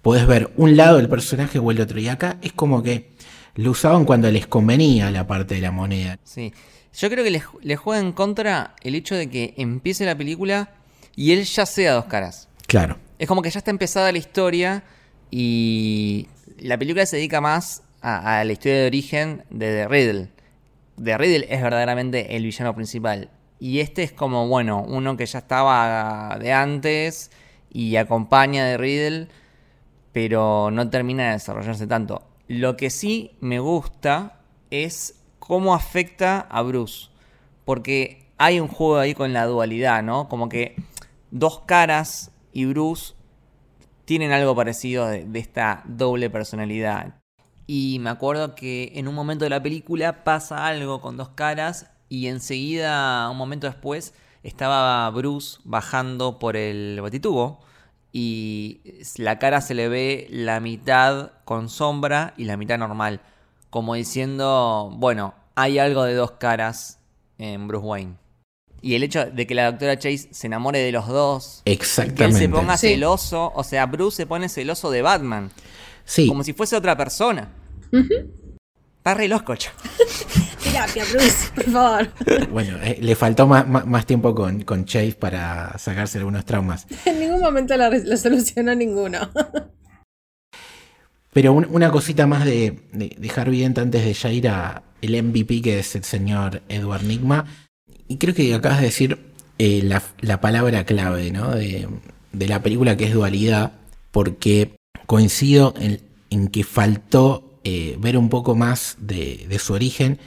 [0.00, 2.00] podés ver un lado del personaje o el otro.
[2.00, 3.12] Y acá es como que
[3.54, 6.18] lo usaban cuando les convenía la parte de la moneda.
[6.24, 6.52] Sí.
[6.96, 10.70] Yo creo que le, le juega en contra el hecho de que empiece la película
[11.14, 12.48] y él ya sea dos caras.
[12.66, 12.98] Claro.
[13.18, 14.82] Es como que ya está empezada la historia
[15.30, 16.28] y
[16.58, 20.28] la película se dedica más a, a la historia de origen de The Riddle.
[21.02, 23.30] The Riddle es verdaderamente el villano principal.
[23.58, 27.30] Y este es como, bueno, uno que ya estaba de antes
[27.70, 29.28] y acompaña a The Riddle,
[30.12, 32.26] pero no termina de desarrollarse tanto.
[32.48, 35.15] Lo que sí me gusta es
[35.46, 37.08] cómo afecta a Bruce.
[37.64, 40.28] Porque hay un juego ahí con la dualidad, ¿no?
[40.28, 40.76] Como que
[41.30, 43.14] dos caras y Bruce
[44.04, 47.14] tienen algo parecido de, esta doble personalidad.
[47.66, 51.90] Y me acuerdo que en un momento de la película pasa algo con dos caras
[52.08, 57.60] y enseguida, un momento después, estaba Bruce bajando por el batitubo
[58.12, 58.80] y
[59.16, 63.20] la cara se le ve la mitad con sombra y la mitad normal.
[63.76, 66.98] Como diciendo, bueno, hay algo de dos caras
[67.36, 68.14] en Bruce Wayne.
[68.80, 71.72] Y el hecho de que la doctora Chase se enamore de los dos, y que
[71.72, 72.38] él Exactamente.
[72.38, 72.88] se ponga Sí.
[72.88, 75.50] celoso, o sea, Bruce se pone celoso de Batman,
[76.06, 77.50] Sí, como si fuese otra persona.
[78.96, 79.52] Está re loco.
[80.64, 82.08] Terapia, Bruce, por favor.
[82.50, 86.86] bueno, eh, le faltó más, más- más tiempo con, con Chase para sacarse algunos traumas.
[87.04, 89.18] en ningún momento lo, lo solucionó ninguno.
[91.36, 94.84] Pero un- una cosita más de, de, de Harvey Dent antes de ya ir a
[95.02, 97.44] el MVP que es el señor Edward Nigma.
[98.08, 99.18] Y creo que acabas de decir
[99.58, 101.30] eh, la, la palabra clave
[102.32, 103.72] de, la película que es dualidad,
[104.12, 110.18] porque coincido en, en que faltó eh, ver un poco más de, de su origen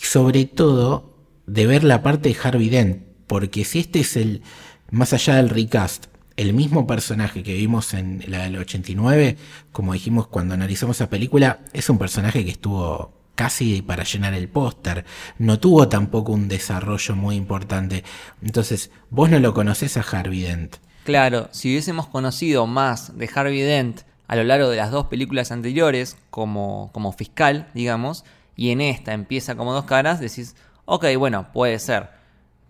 [0.00, 1.14] y sobre todo
[1.46, 4.42] de ver la parte de Harvey Dent, porque si este es el,
[4.90, 9.36] más allá del recast, el mismo personaje que vimos en la del 89,
[9.72, 14.48] como dijimos cuando analizamos esa película, es un personaje que estuvo casi para llenar el
[14.48, 15.04] póster,
[15.38, 18.02] no tuvo tampoco un desarrollo muy importante.
[18.42, 20.76] Entonces, vos no lo conocés a Harvey Dent.
[21.04, 25.52] Claro, si hubiésemos conocido más de Harvey Dent a lo largo de las dos películas
[25.52, 28.24] anteriores, como, como fiscal, digamos,
[28.56, 32.10] y en esta empieza como dos caras, decís, ok, bueno, puede ser.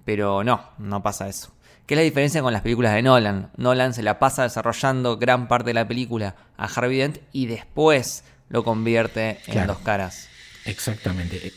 [0.05, 1.56] Pero no, no pasa eso.
[1.87, 3.51] ¿Qué es la diferencia con las películas de Nolan?
[3.57, 8.25] Nolan se la pasa desarrollando gran parte de la película a Harvey Dent y después
[8.49, 9.75] lo convierte en Claro.
[9.75, 10.29] dos caras.
[10.65, 11.53] Exactamente.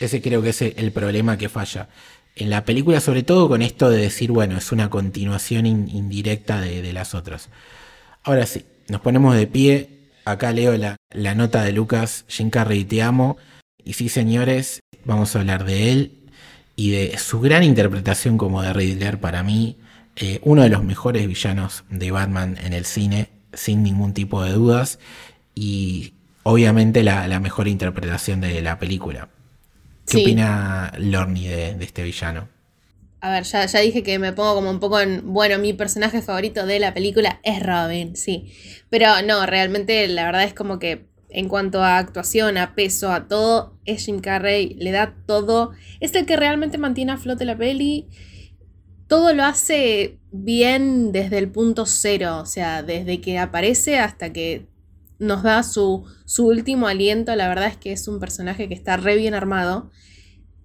[0.00, 1.88] Ese creo que es el problema que falla.
[2.34, 6.60] En la película, sobre todo con esto de decir, bueno, es una continuación in- indirecta
[6.60, 7.48] de, de las otras.
[8.22, 9.90] Ahora sí, nos ponemos de pie.
[10.24, 13.36] Acá leo la, la nota de Lucas, Jim Carrey, te amo.
[13.84, 16.27] Y sí, señores, vamos a hablar de él
[16.78, 19.78] y de su gran interpretación como de Riddler para mí.
[20.16, 24.52] eh, uno de los mejores villanos de Batman en el cine, sin ningún tipo de
[24.52, 24.98] dudas.
[25.54, 26.14] Y
[26.44, 29.30] obviamente la, la mejor interpretación de la película.
[30.08, 30.18] ¿Qué Sí.
[30.18, 32.48] opina Lorne de, de este villano?
[33.20, 35.32] A ver, ya, ya dije que me pongo como un poco en.
[35.32, 38.52] Bueno, mi personaje favorito de la película es Robin, sí.
[38.90, 43.28] Pero no, realmente la verdad es como que en cuanto a actuación, a peso, a
[43.28, 45.72] todo, es Jim Carrey, le da todo.
[46.00, 48.06] Es el que realmente mantiene a flote la peli.
[49.06, 54.66] Todo lo hace bien desde el punto cero, o sea, desde que aparece hasta que
[55.18, 57.34] nos da su, su último aliento.
[57.36, 59.90] La verdad es que es un personaje que está re bien armado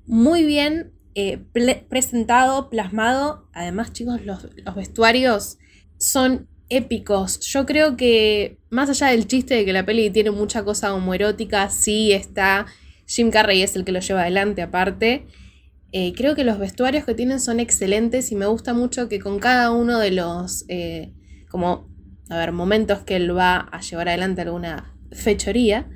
[0.06, 1.38] muy bien eh,
[1.90, 3.48] presentado, plasmado.
[3.54, 5.58] Además, chicos, los, los vestuarios
[5.98, 7.40] son épicos.
[7.42, 11.70] Yo creo que, más allá del chiste de que la peli tiene mucha cosa homoerótica,
[11.70, 12.66] sí está.
[13.06, 15.28] Jim Carrey es el que lo lleva adelante, aparte.
[15.92, 19.40] Eh, creo que los vestuarios que tienen son excelentes y me gusta mucho que con
[19.40, 21.14] cada uno de los, eh,
[21.50, 21.88] como,
[22.30, 25.88] a ver, momentos que él va a llevar adelante alguna fechoría,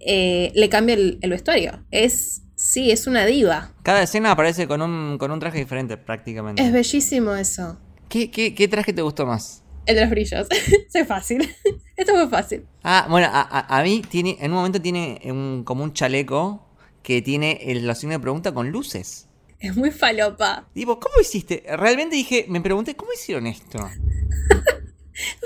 [0.00, 1.84] eh, le cambia el, el vestuario.
[1.92, 3.74] Es, sí, es una diva.
[3.84, 6.60] Cada escena aparece con un, con un traje diferente prácticamente.
[6.60, 7.78] Es bellísimo eso.
[8.08, 9.62] ¿Qué, qué, qué traje te gustó más?
[9.86, 10.46] El de los brillos.
[10.94, 11.48] es fácil.
[11.96, 12.66] Esto fue fácil.
[12.82, 16.66] Ah, bueno, a, a- a mí tiene, en un momento tiene un, como un chaleco
[17.02, 19.28] que tiene el, los signos de pregunta con luces.
[19.58, 20.68] Es muy falopa.
[20.74, 21.64] Digo, ¿cómo hiciste?
[21.76, 23.78] Realmente dije, me pregunté, ¿cómo hicieron esto?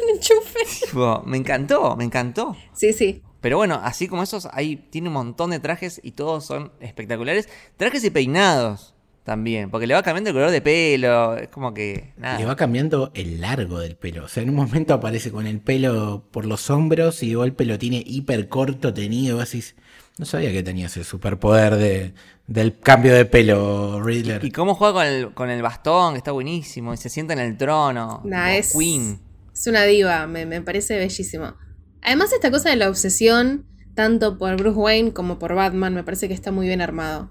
[0.02, 0.60] Un enchufe.
[0.86, 2.56] Tipo, me encantó, me encantó.
[2.74, 3.22] Sí, sí.
[3.40, 7.48] Pero bueno, así como esos, ahí tiene un montón de trajes y todos son espectaculares.
[7.76, 8.93] Trajes y peinados
[9.24, 11.36] también, porque le va cambiando el color de pelo.
[11.36, 12.12] Es como que.
[12.18, 12.38] Nada.
[12.38, 14.24] Le va cambiando el largo del pelo.
[14.24, 17.64] O sea, en un momento aparece con el pelo por los hombros y de golpe
[17.64, 19.38] lo tiene hiper corto, tenido.
[19.38, 19.76] decís,
[20.18, 22.12] no sabía que tenía ese superpoder de,
[22.46, 24.44] del cambio de pelo, Riddler.
[24.44, 26.92] Y cómo juega con el, con el bastón, que está buenísimo.
[26.92, 28.20] Y se sienta en el trono.
[28.24, 29.20] Nah, es, Queen.
[29.54, 30.26] es una diva.
[30.26, 31.54] Me, me parece bellísimo.
[32.02, 36.28] Además, esta cosa de la obsesión, tanto por Bruce Wayne como por Batman, me parece
[36.28, 37.30] que está muy bien armado.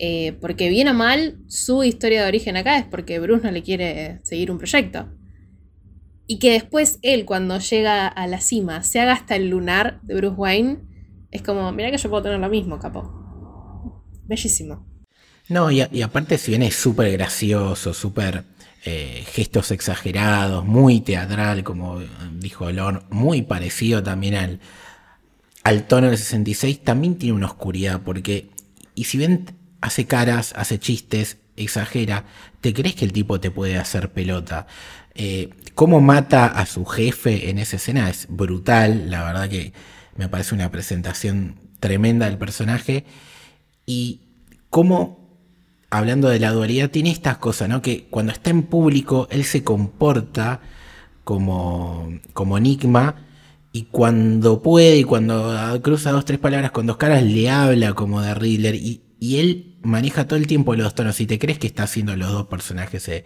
[0.00, 3.64] Eh, porque bien o mal, su historia de origen acá es porque Bruce no le
[3.64, 5.08] quiere seguir un proyecto.
[6.28, 10.14] Y que después él, cuando llega a la cima, se haga hasta el lunar de
[10.14, 10.78] Bruce Wayne,
[11.32, 14.04] es como, mira que yo puedo tener lo mismo, capo.
[14.24, 14.86] Bellísimo.
[15.48, 18.44] No, y, aparte, si bien es súper gracioso, súper
[18.84, 22.00] eh, gestos exagerados, muy teatral, como
[22.34, 24.60] dijo Lorne, muy parecido también al,
[25.64, 28.50] al tono del 66, también tiene una oscuridad, porque,
[28.94, 32.24] y si bien hace caras, hace chistes, exagera,
[32.60, 34.66] te crees que el tipo te puede hacer pelota.
[35.14, 39.72] Eh, cómo mata a su jefe en esa escena es brutal, la verdad que
[40.16, 43.04] me parece una presentación tremenda del personaje.
[43.86, 44.20] Y
[44.70, 45.38] cómo,
[45.90, 47.82] hablando de la dualidad, tiene estas cosas, ¿no?
[47.82, 50.60] Que cuando está en público, él se comporta
[51.24, 53.16] como, como enigma.
[53.72, 58.20] Y cuando puede, y cuando cruza dos, tres palabras con dos caras, le habla como
[58.20, 58.74] de Riddler.
[58.74, 61.20] Y, y él maneja todo el tiempo los tonos.
[61.20, 63.24] Y te crees que está haciendo los dos personajes eh,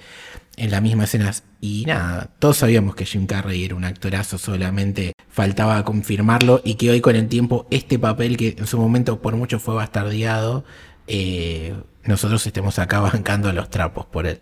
[0.57, 1.32] en la misma escena.
[1.61, 6.61] Y nada, todos sabíamos que Jim Carrey era un actorazo, solamente faltaba confirmarlo.
[6.64, 9.74] Y que hoy con el tiempo, este papel que en su momento por mucho fue
[9.74, 10.64] bastardeado,
[11.07, 11.74] eh,
[12.05, 14.40] nosotros estemos acá bancando los trapos por él.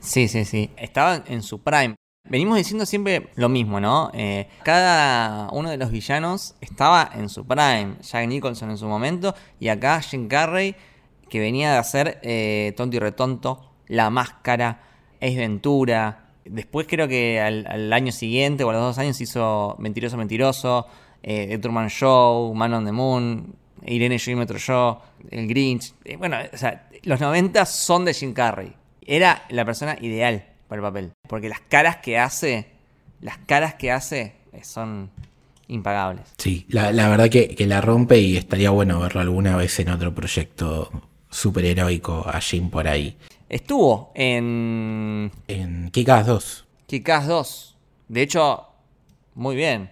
[0.00, 0.70] Sí, sí, sí.
[0.76, 1.94] Estaba en su prime.
[2.28, 4.10] Venimos diciendo siempre lo mismo, ¿no?
[4.14, 7.96] Eh, cada uno de los villanos estaba en su prime.
[8.00, 9.34] Jack Nicholson en su momento.
[9.58, 10.76] Y acá Jim Carrey,
[11.28, 14.82] que venía de hacer eh, Tonto y Retonto, La Máscara,
[15.20, 16.30] Ace Ventura.
[16.44, 20.86] Después creo que al, año siguiente o a los dos años hizo Mentiroso Mentiroso,
[21.22, 25.92] eh, The Truman Show, Man on the Moon, Irene Yo y Metro Yo, El Grinch.
[26.04, 28.74] Eh, bueno, o sea, los 90 son de Jim Carrey.
[29.04, 31.12] Era la persona ideal para el papel.
[31.28, 32.66] Porque las caras que hace,
[33.20, 35.10] las caras que hace eh, son
[35.68, 36.32] impagables.
[36.38, 40.90] Sí, la, verdad que, la rompe y estaría bueno verlo alguna vez en otro proyecto
[41.30, 43.16] superheroico a Jim por ahí.
[43.50, 45.30] Estuvo en...
[45.46, 46.64] En Kikas 2.
[46.86, 47.76] Kikas 2.
[48.08, 48.66] De hecho,
[49.34, 49.90] muy bien.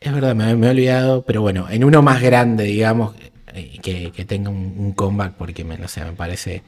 [0.00, 3.14] Es verdad, me, he olvidado, pero bueno, en uno más grande, digamos,
[3.52, 6.62] eh, que, tenga un, comeback, porque me, no sé, me parece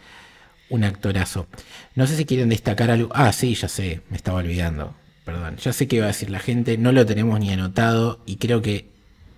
[0.73, 1.47] un actorazo.
[1.95, 3.11] No sé si quieren destacar algo.
[3.15, 4.95] Ah, sí, ya sé, me estaba olvidando.
[5.25, 8.37] Perdón, ya sé que iba a decir la gente, no lo tenemos ni anotado y
[8.37, 8.89] creo que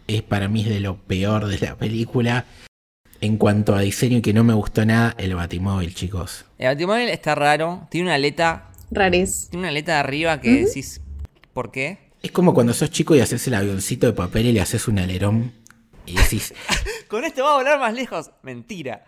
[0.06, 2.46] es para mí de lo peor de la película.
[3.20, 6.44] En cuanto a diseño y que no me gustó nada, el Batimóvil, chicos.
[6.58, 8.70] El Batimóvil está raro, tiene una aleta.
[8.90, 9.48] Rares.
[9.50, 11.00] Tiene una aleta de arriba que decís,
[11.52, 11.98] ¿por qué?
[12.22, 14.98] Es como cuando sos chico y haces el avioncito de papel y le haces un
[14.98, 15.52] alerón
[16.06, 16.54] y decís...
[17.08, 18.30] Con esto va a volar más lejos.
[18.42, 19.04] Mentira.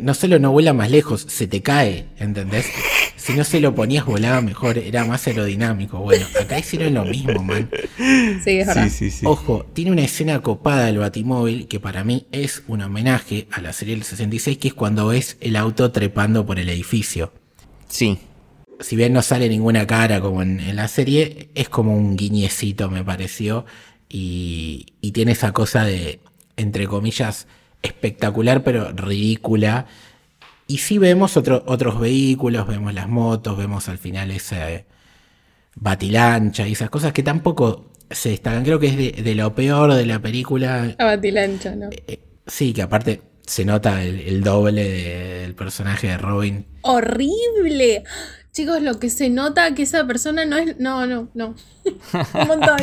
[0.00, 2.66] No solo no vuela más lejos, se te cae, ¿entendés?
[3.16, 5.98] Si no se lo ponías volaba mejor, era más aerodinámico.
[5.98, 7.68] Bueno, acá hicieron lo mismo, man.
[8.44, 8.90] Sí, es verdad.
[9.24, 13.72] Ojo, tiene una escena copada el Batimóvil que para mí es un homenaje a la
[13.72, 17.32] serie del 66, que es cuando ves el auto trepando por el edificio.
[17.88, 18.18] Sí
[18.80, 23.04] si bien no sale ninguna cara como en, la serie, es como un guiñecito, me
[23.04, 23.64] pareció.
[24.08, 26.20] Y, tiene esa cosa de,
[26.56, 27.48] entre comillas,
[27.82, 29.86] espectacular, pero ridícula.
[30.66, 34.84] Y sí vemos otros vehículos, vemos las motos, vemos al final ese
[35.74, 38.64] batilancha y esas cosas que tampoco se destacan.
[38.64, 40.94] Creo que es de, lo peor de la película.
[40.98, 41.88] La batilancha, ¿no?
[41.90, 46.66] Eh, sí, que aparte se nota el, el doble del personaje de Robin.
[46.82, 48.04] ¡Horrible!
[48.52, 50.78] Chicos, lo que se nota que esa persona no es.
[50.78, 51.54] No, no, no.
[52.34, 52.78] Un montón.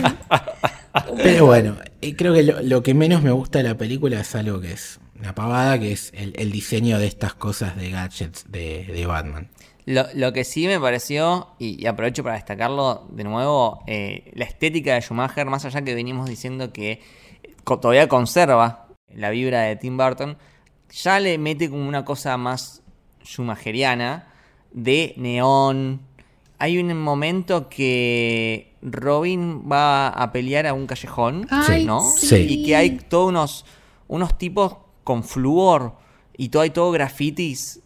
[1.18, 4.62] Pero bueno, eh, creo que lo, que menos me gusta de la película es algo
[4.62, 9.50] que es una pavada, que es el, diseño de estas cosas de gadgets de, Batman.
[9.86, 15.02] Lo, que sí me pareció, y, aprovecho para destacarlo de nuevo, eh, la estética de
[15.02, 17.02] Schumacher, más allá que venimos diciendo que
[17.64, 20.38] todavía conserva la vibra de Tim Burton,
[20.90, 22.84] ya le mete como una cosa más
[23.24, 24.35] schumacheriana
[24.76, 26.02] de neón.
[26.60, 31.48] Hay un momento que Robin va a pelear a un callejón,
[31.86, 32.02] ¿no?
[32.12, 32.36] Sí.
[32.50, 33.66] Y que hay todos unos,
[34.08, 35.96] unos tipos con flúor
[36.38, 37.82] y todo hay todo grafitis.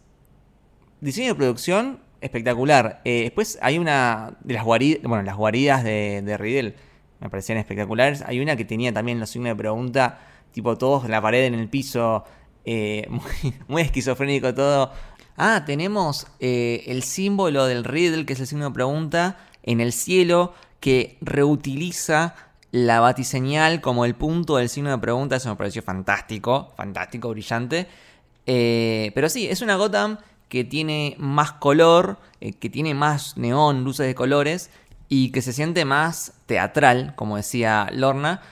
[1.00, 3.00] Diseño de producción espectacular.
[3.04, 6.74] Eh, después hay una de las guaridas, bueno, las guaridas de, de Riddle
[7.20, 8.22] me parecían espectaculares.
[8.26, 10.18] Hay una que tenía también los signos de pregunta,
[10.52, 12.24] tipo todos la pared en el piso,
[12.64, 14.92] eh, muy, muy esquizofrénico todo.
[15.36, 19.92] Ah, tenemos eh, el símbolo del riddle, que es el signo de pregunta, en el
[19.92, 22.34] cielo, que reutiliza
[22.72, 25.36] la batiseñal como el punto del signo de pregunta.
[25.36, 27.86] Eso me pareció fantástico, fantástico, brillante.
[28.46, 30.18] Eh, pero sí, es una Gotham
[30.48, 34.70] que tiene más color, eh, que tiene más neón, luces de colores
[35.08, 38.42] y que se siente más teatral, como decía Lorna.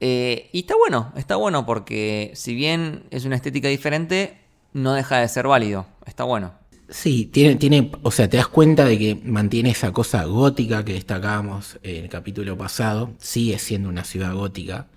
[0.00, 5.28] y está bueno, está bueno porque si bien es una estética diferente, no deja de
[5.28, 5.86] ser válido.
[6.06, 6.52] Está bueno.
[6.88, 10.92] Sí, tiene, tiene, o sea, te das cuenta de que mantiene esa cosa gótica que
[10.92, 13.12] destacábamos en el capítulo pasado.
[13.18, 14.88] Sigue siendo una ciudad gótica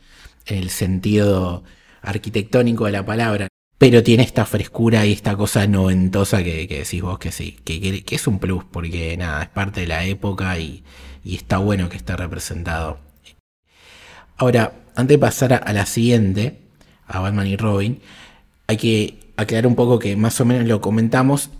[0.45, 1.63] en el sentido
[2.01, 3.47] arquitectónico de la palabra,
[3.77, 8.27] pero tiene esta frescura y esta cosa noventosa que, decís vos que sí, que, es
[8.27, 10.83] un plus, porque nada, es parte de la época y,
[11.23, 12.99] está bueno que esté representado.
[14.37, 16.59] Ahora, antes de pasar a la siguiente,
[17.05, 17.99] a Batman y Robin,
[18.67, 21.51] hay que aclarar un poco que más o menos lo comentamos,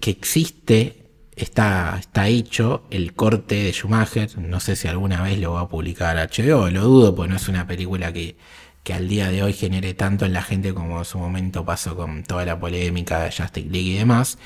[0.00, 5.52] que existe, está, está hecho el corte de Schumacher, no sé si alguna vez lo
[5.52, 8.36] va a publicar HBO, lo dudo, porque no es una película que,
[8.82, 11.96] que al día de hoy genere tanto en la gente como en su momento pasó
[11.96, 14.36] con toda la polémica de Justice League y demás,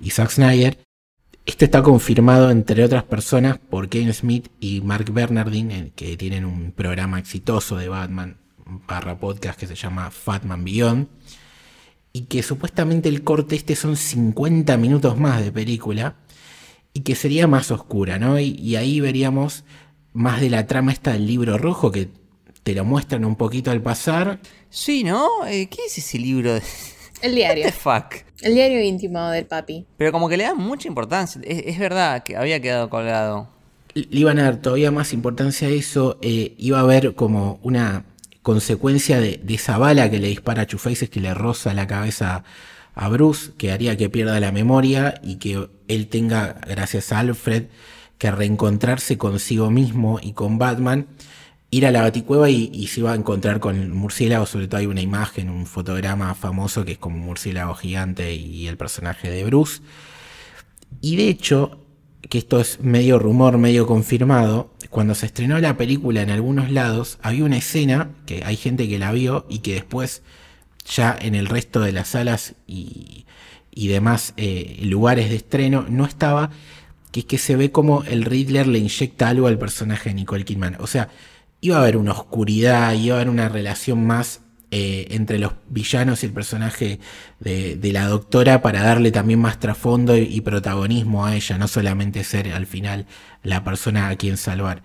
[0.00, 0.78] y Zack Snyder.
[1.44, 6.70] Esto está confirmado, entre otras personas, por Kevin Smith y Mark Bernardin, que tienen un
[6.72, 8.36] programa exitoso de Batman
[8.86, 11.08] barra podcast que se llama Fatman Beyond
[12.12, 16.16] y que supuestamente el corte este son 50 minutos más de película
[16.92, 18.38] y que sería más oscura, ¿no?
[18.38, 19.64] Y, ahí veríamos
[20.12, 22.08] más de la trama esta del libro rojo que
[22.62, 24.40] te lo muestran un poquito al pasar.
[24.68, 25.46] Sí, ¿no?
[25.46, 26.58] Eh, ¿Qué es ese libro?
[27.22, 27.64] El diario.
[27.64, 28.26] What the fuck?
[28.42, 29.86] El diario íntimo del papi.
[29.96, 31.40] Pero como que le dan mucha importancia.
[31.44, 33.48] Es, es verdad que había quedado colgado.
[33.94, 36.18] Le iban a dar todavía más importancia a eso.
[36.20, 38.04] eh, iba a haber como una
[38.42, 42.44] consecuencia de, esa bala que le dispara a Two Faces que le roza la cabeza
[42.94, 47.66] a Bruce, que haría que pierda la memoria y que él tenga, gracias a Alfred,
[48.18, 51.06] que reencontrarse consigo mismo y con Batman,
[51.70, 54.86] ir a la baticueva y, se iba a encontrar con el murciélago, sobre todo hay
[54.86, 59.44] una imagen, un fotograma famoso que es como un murciélago gigante y el personaje de
[59.44, 59.80] Bruce.
[61.00, 61.78] Y de hecho,
[62.28, 67.18] que esto es medio rumor, medio confirmado, cuando se estrenó la película en algunos lados,
[67.22, 70.22] había una escena que hay gente que la vio y que después
[70.84, 73.24] ya en el resto de las salas y,
[73.74, 76.50] demás eh, lugares de estreno no estaba,
[77.10, 80.44] que es que se ve como el Riddler le inyecta algo al personaje de Nicole
[80.44, 80.76] Kidman.
[80.78, 81.08] O sea,
[81.62, 84.41] iba a haber una oscuridad, iba a haber una relación más
[84.74, 86.98] eh, entre los villanos y el personaje
[87.40, 92.24] de, la doctora para darle también más trasfondo y, y protagonismo a ella, no solamente
[92.24, 93.06] ser al final
[93.42, 94.82] la persona a quien salvar.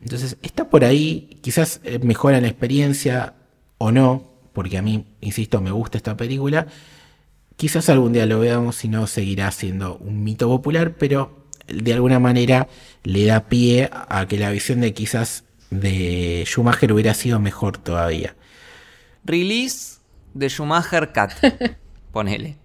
[0.00, 3.34] Entonces, está por ahí, quizás eh, mejora la experiencia
[3.76, 6.66] o no, porque a mí, insisto, me gusta esta película.
[7.56, 12.18] Quizás algún día lo veamos y no seguirá siendo un mito popular, pero de alguna
[12.18, 12.68] manera
[13.02, 18.34] le da pie a que la visión de quizás de Schumacher hubiera sido mejor todavía.
[19.26, 19.98] Release
[20.34, 21.32] de Schumacher Cat.
[22.12, 22.58] Ponele.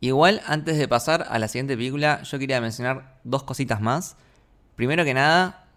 [0.00, 4.16] Igual, antes de pasar a la siguiente película, yo quería mencionar dos cositas más.
[4.74, 5.68] Primero que nada,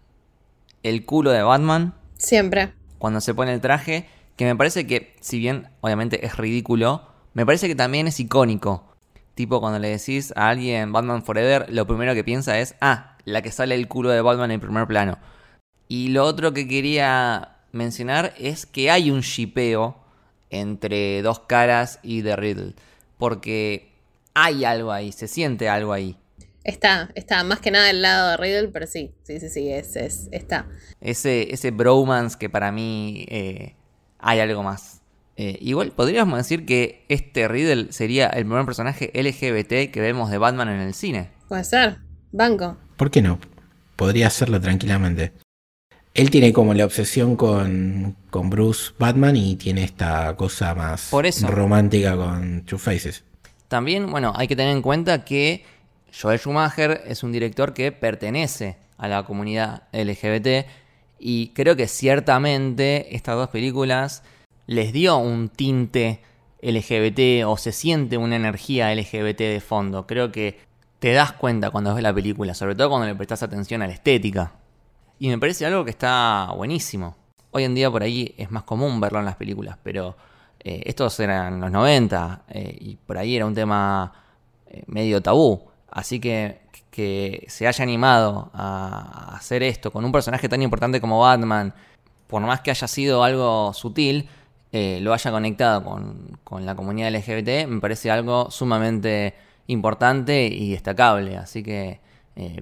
[0.82, 2.72] el culo de Batman Siempre.
[2.98, 7.46] cuando se pone el traje, que me parece que, si bien obviamente es ridículo, me
[7.46, 8.92] parece que también es icónico.
[9.36, 13.42] Tipo, cuando le decís a alguien Batman Forever, lo primero que piensa es, ah, la
[13.42, 15.18] que sale el culo de Batman en primer plano.
[15.86, 19.99] Y lo otro que quería mencionar es que hay un shipeo
[20.50, 22.74] entre dos caras y The Riddle.
[23.18, 23.92] Porque
[24.34, 26.16] hay algo ahí, se siente algo ahí.
[26.62, 29.96] Está, está más que nada del lado de Riddle, pero sí, sí, sí, sí, es,
[29.96, 30.68] es, está.
[31.00, 33.76] Ese, ese bromance que para mí eh,
[34.18, 35.00] hay algo más.
[35.36, 40.36] Eh, igual podríamos decir que este Riddle sería el primer personaje LGBT que vemos de
[40.36, 41.30] Batman en el cine.
[41.48, 41.98] Puede ser.
[42.30, 42.76] Banco.
[42.96, 43.40] ¿Por qué no?
[43.96, 45.32] Podría hacerlo tranquilamente.
[46.14, 51.24] Él tiene como la obsesión con, con Bruce Batman y tiene esta cosa más Por
[51.24, 51.46] eso.
[51.46, 53.24] romántica con Two Faces.
[53.68, 55.64] También, bueno, hay que tener en cuenta que
[56.20, 60.66] Joel Schumacher es un director que pertenece a la comunidad LGBT
[61.20, 64.24] y creo que ciertamente estas dos películas
[64.66, 66.20] les dio un tinte
[66.62, 70.06] LGBT o se siente una energía LGBT de fondo.
[70.06, 70.58] Creo que
[70.98, 73.92] te das cuenta cuando ves la película, sobre todo cuando le prestas atención a la
[73.92, 74.52] estética.
[75.22, 77.14] Y me parece algo que está buenísimo.
[77.50, 80.16] Hoy en día por ahí es más común verlo en las películas, pero
[80.58, 84.14] eh, estos eran los 90 eh, y por ahí era un tema
[84.66, 85.60] eh, medio tabú.
[85.90, 91.20] Así que que se haya animado a hacer esto con un personaje tan importante como
[91.20, 91.74] Batman,
[92.26, 94.28] por más que haya sido algo sutil,
[94.72, 99.34] lo haya conectado con, la comunidad LGBT, me parece algo sumamente
[99.66, 101.36] importante y destacable.
[101.36, 102.00] Así que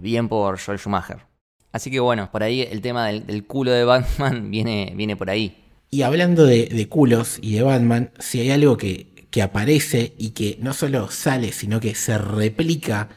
[0.01, 1.28] bien por Joel Schumacher.
[1.73, 5.65] Así que bueno, por ahí el tema del, culo de Batman viene, viene por ahí.
[5.91, 10.59] Y hablando de, culos y de Batman, si hay algo que, que aparece y que
[10.61, 13.09] no solo sale, sino que se replica,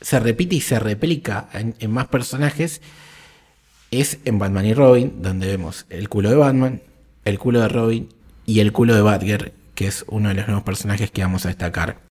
[0.00, 2.82] se repite y se replica en, en más personajes,
[3.90, 6.82] es en Batman y Robin, donde vemos el culo de Batman,
[7.24, 8.08] el culo de Robin
[8.46, 11.48] y el culo de Batgirl, que es uno de los nuevos personajes que vamos a
[11.48, 12.02] destacar.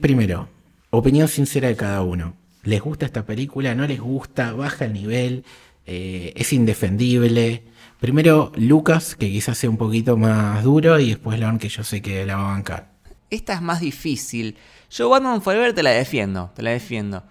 [0.00, 0.48] Primero,
[0.90, 2.36] opinión sincera de cada uno.
[2.62, 3.74] ¿Les gusta esta película?
[3.74, 4.52] ¿No les gusta?
[4.52, 5.44] ¿Baja el nivel?
[5.86, 7.64] Eh, ¿Es indefendible?
[8.00, 12.02] Primero Lucas, que quizás sea un poquito más duro, y después Leon, que yo sé
[12.02, 12.90] que la va a bancar.
[13.30, 14.56] Esta es más difícil.
[14.90, 17.22] Yo Batman Forever te la defiendo, te la defiendo.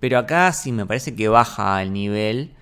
[0.00, 2.54] Pero acá sí me parece que baja el nivel.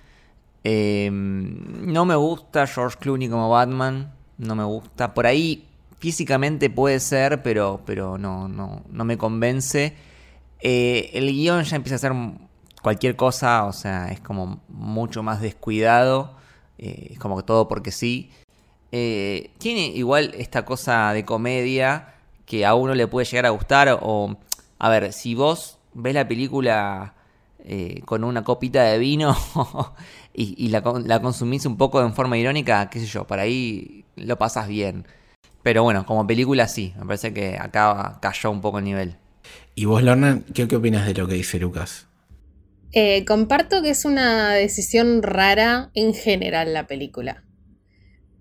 [0.63, 4.13] Eh, no me gusta George Clooney como Batman.
[4.37, 5.13] No me gusta.
[5.13, 5.67] Por ahí
[5.99, 9.95] físicamente puede ser, pero, pero no, no, no me convence.
[10.61, 12.13] Eh, el guion ya empieza a ser
[12.81, 16.35] cualquier cosa, o sea, es como mucho más descuidado.
[16.77, 18.31] Eh, es como que todo porque sí.
[18.91, 23.99] Eh, tiene igual esta cosa de comedia que a uno le puede llegar a gustar.
[24.01, 24.37] O,
[24.79, 27.15] a ver, si vos ves la película
[28.05, 29.35] con una copita de vino
[30.33, 34.05] y, la, con- la consumís un poco en forma irónica, qué sé yo, por ahí
[34.15, 35.05] lo pasas bien.
[35.63, 39.17] Pero bueno, como película sí, me parece que acá cayó un poco el nivel.
[39.73, 42.07] Y vos, Lorna, ¿qué, opinas de lo que dice Lucas?
[42.91, 47.45] Eh, comparto que es una decisión rara en general la película.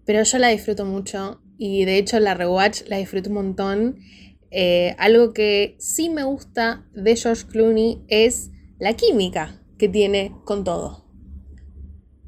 [0.04, 3.98] Pero yo la disfruto mucho y de hecho la rewatch la disfruto un montón.
[4.50, 8.50] Eh, algo que sí me gusta de George Clooney es
[8.80, 11.06] la química que tiene con todo.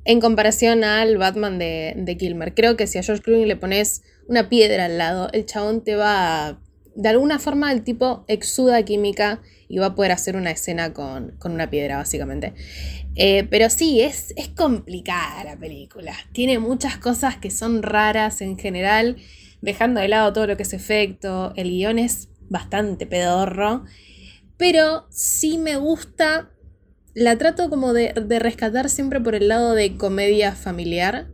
[0.04, 2.54] En comparación al Batman de, de Kilmer.
[2.54, 5.96] Creo que si a George Clooney le pones una piedra al lado, el chabón te
[5.96, 6.60] va a
[6.94, 11.38] de alguna forma el tipo exuda química y va a poder hacer una escena con,
[11.44, 12.52] una piedra, básicamente.
[13.14, 16.14] Eh, pero sí, es, es complicada la película.
[16.32, 19.16] Tiene muchas cosas que son raras en general,
[19.62, 21.54] dejando de lado todo lo que es efecto.
[21.56, 23.84] El guion es bastante pedorro.
[24.58, 26.50] Pero sí me gusta.
[27.14, 31.28] La trato como de, rescatar siempre por el lado de comedia familiar.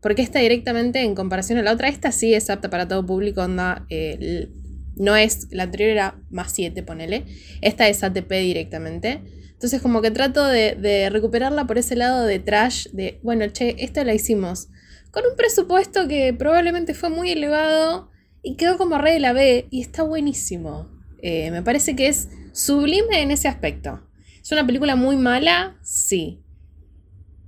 [0.00, 3.42] Porque esta directamente, en comparación a la otra, esta sí es apta para todo público.
[3.42, 4.48] Onda, eh,
[4.98, 7.24] no es, la anterior era más 7, ponele.
[7.60, 9.22] Esta es ATP directamente.
[9.52, 14.04] Entonces como que trato de, recuperarla por ese lado de trash, de, bueno, che, esto
[14.04, 14.68] la hicimos
[15.10, 18.10] con un presupuesto que probablemente fue muy elevado
[18.42, 20.90] y quedó como re de la B y está buenísimo.
[21.22, 24.06] Eh, me parece que es sublime en ese aspecto.
[24.40, 25.76] ¿Es una película muy mala?
[25.82, 26.42] Sí.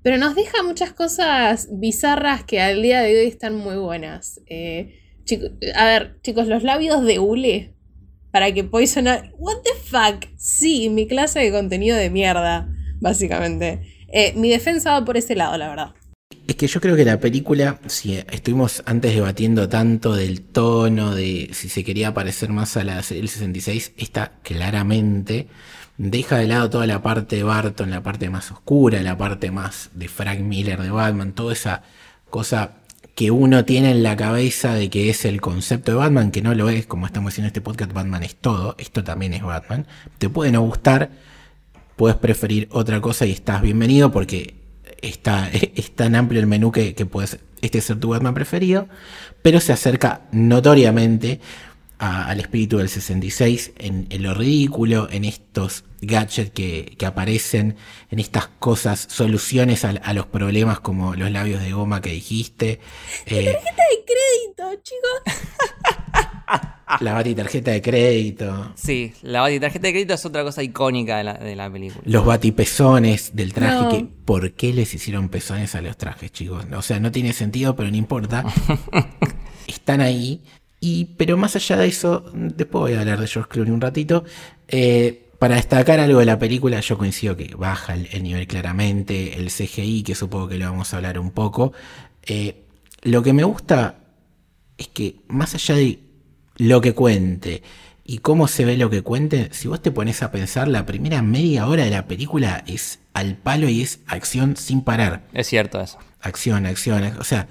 [0.03, 4.40] Pero nos deja muchas cosas bizarras que al día de hoy están muy buenas.
[4.46, 4.99] Eh,
[5.74, 7.74] a ver, chicos, los labios de hule
[8.31, 9.07] para que Poison...
[9.39, 10.26] What the fuck?
[10.37, 12.68] Sí, mi clase de contenido de mierda,
[13.01, 14.07] básicamente.
[14.12, 15.95] Eh, mi defensa va por ese lado, la verdad.
[16.47, 21.51] Es que yo creo que la película, si estuvimos antes debatiendo tanto del tono, de
[21.53, 25.47] si se quería parecer más a la del 66, esta claramente
[25.97, 29.91] deja de lado toda la parte de Barton, la parte más oscura, la parte más
[29.95, 31.83] de Frank Miller de Batman, toda esa
[32.31, 32.80] cosa
[33.14, 36.54] que uno tiene en la cabeza de que es el concepto de Batman, que no
[36.54, 39.86] lo es, como estamos haciendo este podcast, Batman es todo, esto también es Batman.
[40.18, 41.11] Te puede no gustar,
[41.96, 44.54] puedes preferir otra cosa y estás bienvenido porque
[45.02, 48.88] está, es tan amplio el menú que, puedes, este ser tu Batman preferido,
[49.42, 51.40] pero se acerca notoriamente
[52.01, 57.76] al espíritu del 66, en, lo ridículo, en estos gadgets que, aparecen,
[58.11, 62.80] en estas cosas, soluciones a, los problemas como los labios de goma que dijiste.
[63.26, 65.20] La eh, tarjeta de crédito, chicos.
[67.01, 68.72] La batitarjeta de crédito.
[68.74, 72.03] Sí, la batitarjeta de crédito es otra cosa icónica de la, película.
[72.05, 73.98] Los batipezones del traje.
[73.98, 76.64] Que, ¿Por qué les hicieron pezones a los trajes, chicos?
[76.74, 78.44] O sea, no tiene sentido, pero no importa.
[79.68, 80.42] Están ahí
[80.81, 84.24] y, pero más allá de eso, después voy a hablar de George Clooney un ratito.
[84.68, 89.51] Eh, para destacar algo de la película, yo coincido que baja el, nivel claramente, el
[89.51, 91.72] CGI, que supongo que lo vamos a hablar un poco.
[92.26, 92.64] Eh,
[93.03, 94.01] lo que me gusta
[94.76, 96.01] es que más allá de
[96.57, 97.62] lo que cuente
[98.05, 101.22] y cómo se ve lo que cuente, si vos te pones a pensar, la primera
[101.22, 105.22] media hora de la película es al palo y es acción sin parar.
[105.33, 105.99] Es cierto eso.
[106.20, 107.49] Acción, acción, o sea,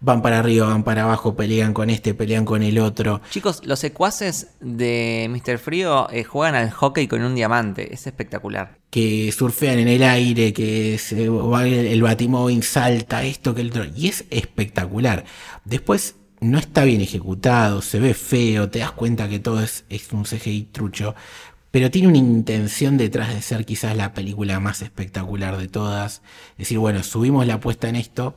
[0.00, 3.20] van para arriba, van para abajo, pelean con este, pelean con el otro.
[3.30, 5.58] Chicos, los secuaces de Mr.
[5.58, 8.78] Frío eh, juegan al hockey con un diamante, es espectacular.
[8.90, 14.08] Que surfean en el aire, que se, el batimóvil salta, esto, que el otro, y
[14.08, 15.24] es espectacular.
[15.64, 20.10] Después no está bien ejecutado, se ve feo, te das cuenta que todo es, es
[20.12, 21.14] un CGI trucho,
[21.70, 26.22] pero tiene una intención detrás de ser quizás la película más espectacular de todas.
[26.52, 28.34] Es decir, bueno, subimos la apuesta en esto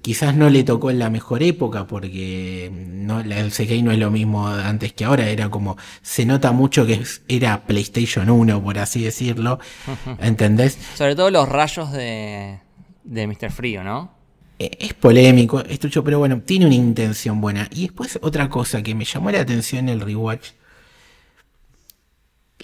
[0.00, 4.10] Quizás no le tocó en la mejor época porque no, el CGI no es lo
[4.10, 9.04] mismo antes que ahora, era como, se nota mucho que era PlayStation 1, por así
[9.04, 9.58] decirlo,
[10.20, 10.78] ¿entendés?
[10.94, 12.60] Sobre todo los rayos de,
[13.04, 13.50] de Mr.
[13.50, 14.12] Frío, ¿no?
[14.58, 17.68] E, es polémico, es pero bueno, tiene una intención buena.
[17.72, 20.50] Y después otra cosa que me llamó la atención en el rewatch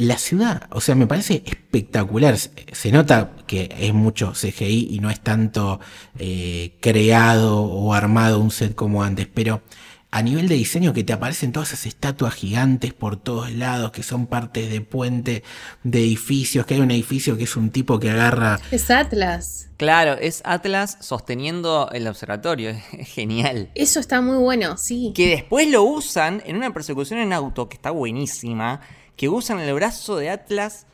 [0.01, 2.37] la ciudad, o sea, me parece espectacular.
[2.37, 5.81] Se nota que es mucho CGI y no es tanto
[6.19, 9.63] eh, creado o armado un set como antes, pero
[10.11, 14.03] a nivel de diseño que te aparecen todas esas estatuas gigantes por todos lados, que
[14.03, 15.45] son partes de puente,
[15.85, 18.59] de edificios, que hay un edificio que es un tipo que agarra...
[18.71, 19.69] Es Atlas.
[19.77, 23.71] Claro, es Atlas sosteniendo el observatorio, es genial.
[23.75, 25.13] Eso está muy bueno, sí.
[25.15, 28.81] Que después lo usan en una persecución en auto que está buenísima
[29.21, 30.87] que usan el brazo de Atlas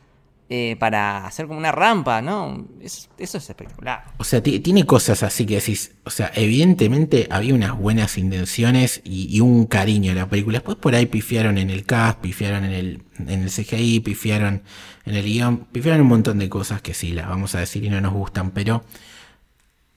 [0.49, 2.67] eh, para hacer como una rampa, ¿no?
[2.81, 4.03] eso es espectacular.
[4.17, 9.39] O sea, tiene cosas así que decís, o sea, evidentemente había unas buenas intenciones y,
[9.39, 10.57] un cariño a la película.
[10.57, 14.61] Después por ahí pifiaron en el cast, pifiaron en el, en el CGI, pifiaron
[15.05, 17.89] en el guion, pifiaron un montón de cosas que sí, las vamos a decir y
[17.89, 18.83] no nos gustan, pero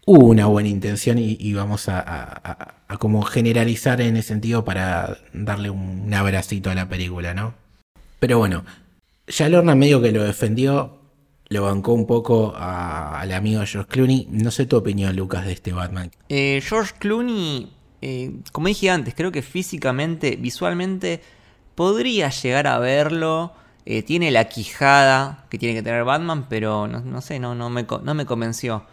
[0.07, 6.15] hubo una buena intención y, vamos a, como generalizar en ese sentido para darle un
[6.15, 7.70] abracito a la película, ¿no?
[8.21, 8.65] Pero bueno,
[9.27, 11.01] ya Lorna medio que lo defendió,
[11.49, 14.29] lo bancó un poco al amigo George Clooney.
[14.31, 16.11] No sé tu opinión, Lucas, de este Batman.
[16.29, 21.23] Eh, George Clooney, eh, como dije antes, creo que físicamente, visualmente,
[21.75, 23.55] podría llegar a verlo.
[23.87, 28.15] Eh, tiene la quijada que tiene que tener Batman, pero no, sé, no, me, no
[28.15, 28.85] me convenció.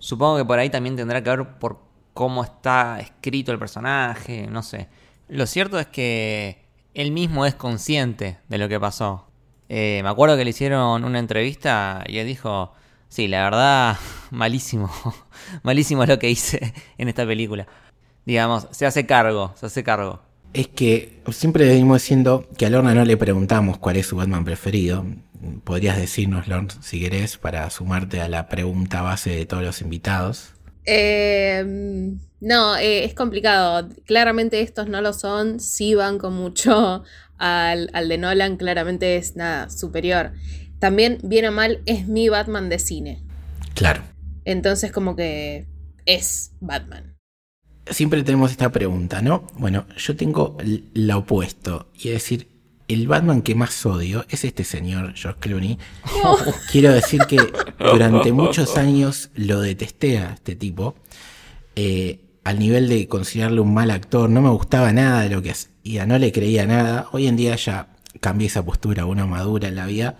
[0.00, 1.78] Supongo que por ahí también tendrá que ver por
[2.12, 4.88] cómo está escrito el personaje, no sé.
[5.28, 6.61] Lo cierto es que
[6.94, 9.26] él mismo es consciente de lo que pasó.
[9.68, 12.72] Eh, me acuerdo que le hicieron una entrevista y él dijo,
[13.08, 13.96] sí, la verdad,
[14.30, 14.90] malísimo,
[15.62, 17.66] malísimo es lo que hice en esta película.
[18.24, 20.20] Digamos, se hace cargo, se hace cargo.
[20.52, 24.44] Es que siempre venimos diciendo que a Lorna no le preguntamos cuál es su Batman
[24.44, 25.04] preferido.
[25.64, 30.52] Podrías decirnos, Lorna, si querés, para sumarte a la pregunta base de todos los invitados.
[30.84, 33.88] Eh, no, eh, es complicado.
[34.04, 35.60] Claramente estos no lo son.
[35.60, 37.04] Sí banco mucho
[37.38, 38.56] al, al de Nolan.
[38.56, 40.32] Claramente es nada superior.
[40.80, 43.22] También, bien o mal, es mi Batman de cine.
[43.74, 44.02] Claro.
[44.44, 45.68] Entonces, como que
[46.04, 47.16] es Batman.
[47.86, 49.46] Siempre tenemos esta pregunta, ¿no?
[49.54, 50.56] Bueno, yo tengo
[50.94, 51.92] la opuesto.
[51.94, 52.48] Y es decir,
[52.88, 55.78] el Batman que más odio es este señor, George Clooney.
[56.72, 57.38] Quiero decir que
[57.78, 60.96] durante muchos años lo detesté a este tipo.
[61.76, 64.28] eh, al nivel de considerarle un mal actor.
[64.30, 67.08] No me gustaba nada de lo que hacía, no le creía nada.
[67.12, 67.88] Hoy en día ya
[68.20, 70.16] cambié esa postura, una madura en la vida.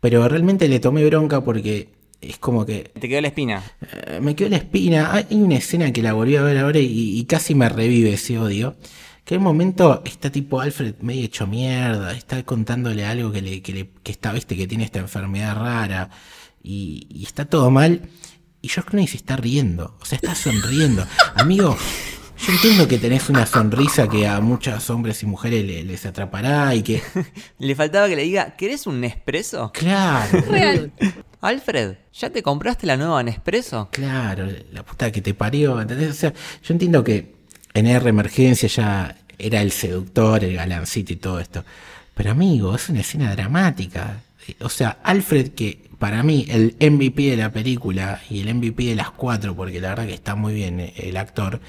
[0.00, 1.90] Pero realmente le tomé bronca porque
[2.20, 3.62] es como que Te quedó la espina.
[3.80, 5.12] eh, me quedó la espina.
[5.12, 8.38] Hay una escena que la volví a ver ahora y, y casi me revive ese
[8.38, 8.76] odio.
[9.24, 13.60] Que en un momento está tipo Alfred medio hecho mierda, está contándole algo que, le,
[13.60, 16.08] que, le- que está, viste, que tiene esta enfermedad rara
[16.62, 18.02] y, y está todo mal.
[18.60, 21.06] Y George Clooney se está riendo, o sea, está sonriendo.
[21.36, 21.76] Amigo,
[22.46, 26.74] yo entiendo que tenés una sonrisa que a muchos hombres y mujeres le- les atrapará
[26.74, 27.02] y que.
[27.58, 29.70] Le faltaba que le diga, ¿querés un Nespresso?
[29.72, 30.92] Claro, Real.
[31.40, 33.88] Alfred, ¿ya te compraste la nueva Nespresso?
[33.92, 36.10] Claro, la puta que te parió, ¿entendés?
[36.10, 36.32] O sea,
[36.64, 37.34] yo entiendo que
[37.74, 41.64] en R Emergencia ya era el seductor, el galancito y todo esto.
[42.14, 44.20] Pero amigo, es una escena dramática.
[44.60, 48.94] O sea, Alfred, que para mí el MVP de la película y el MVP de
[48.96, 51.60] las cuatro, porque la verdad que está muy bien eh, el actor,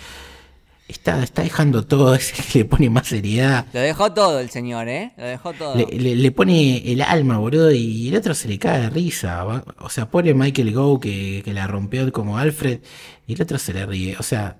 [0.88, 3.66] está, está dejando todo, ese que le pone más seriedad.
[3.74, 5.12] Lo dejó todo el señor, ¿eh?
[5.18, 5.76] Lo dejó todo.
[5.76, 9.44] Le, le- le pone el alma, boludo, y el otro se le cae de risa.
[9.44, 12.80] va- O sea, pone Michael Go que, que la rompió como Alfred,
[13.28, 14.16] y el otro se le ríe.
[14.20, 14.58] O sea,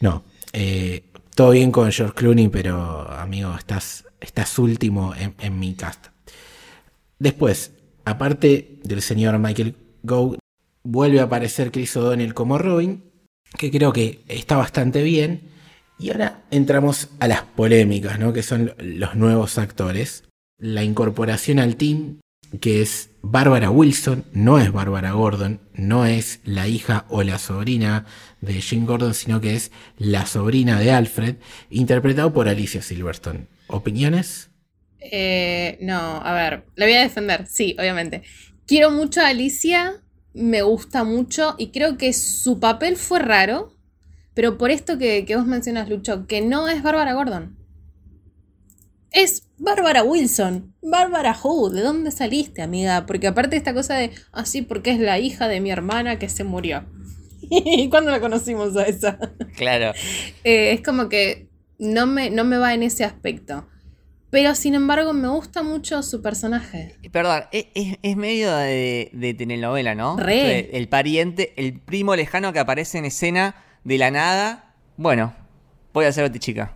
[0.00, 0.24] no.
[0.52, 6.06] eh, todo bien con George Clooney, pero amigo, estás, estás último en, en mi cast.
[7.18, 7.72] Después,
[8.04, 10.36] aparte del señor Michael Go,
[10.82, 13.04] vuelve a aparecer Chris O'Donnell como Robin,
[13.58, 15.42] que creo que está bastante bien.
[15.98, 18.32] Y ahora entramos a las polémicas, ¿no?
[18.32, 20.24] Que son los nuevos actores.
[20.58, 22.20] La incorporación al team,
[22.60, 28.04] que es Bárbara Wilson, no es Bárbara Gordon, no es la hija o la sobrina
[28.40, 31.36] de Jim Gordon, sino que es la sobrina de Alfred,
[31.70, 33.46] interpretado por Alicia Silverstone.
[33.66, 34.50] ¿Opiniones?
[35.12, 38.22] Eh, no, a ver, la voy a defender, sí, obviamente.
[38.66, 40.02] Quiero mucho a Alicia,
[40.34, 43.72] me gusta mucho y creo que su papel fue raro,
[44.34, 47.56] pero por esto que, que vos mencionas, Lucho, que no es Bárbara Gordon.
[49.12, 50.74] Es Bárbara Wilson.
[50.82, 53.06] Bárbara Who, ¿de dónde saliste, amiga?
[53.06, 56.44] Porque aparte esta cosa de, así porque es la hija de mi hermana que se
[56.44, 56.84] murió.
[57.40, 59.18] ¿Y cuándo la conocimos a esa?
[59.56, 59.92] Claro.
[60.44, 61.48] Eh, es como que
[61.78, 63.66] no me, no me va en ese aspecto.
[64.36, 66.94] Pero sin embargo me gusta mucho su personaje.
[67.10, 70.18] Perdón, es, es- es medio de, de telenovela, ¿no?
[70.18, 70.76] Re.
[70.76, 74.74] El pariente, el primo lejano que aparece en escena de la nada.
[74.98, 75.34] Bueno,
[75.94, 76.74] voy a ser chica.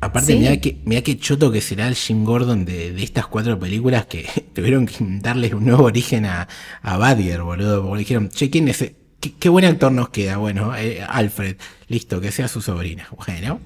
[0.00, 0.38] Aparte, Sí.
[0.38, 4.06] mira que, mirá qué choto que será el Jim Gordon de, de estas cuatro películas
[4.06, 6.48] que tuvieron que darle un nuevo origen a,
[6.80, 7.82] a Badger, boludo.
[7.86, 8.80] Porque dijeron, che, ¿quién es?
[8.80, 10.38] e- ¿Qué, qué buen actor nos queda?
[10.38, 11.56] Bueno, eh, Alfred,
[11.88, 13.08] listo, que sea su sobrina.
[13.26, 13.60] Bueno,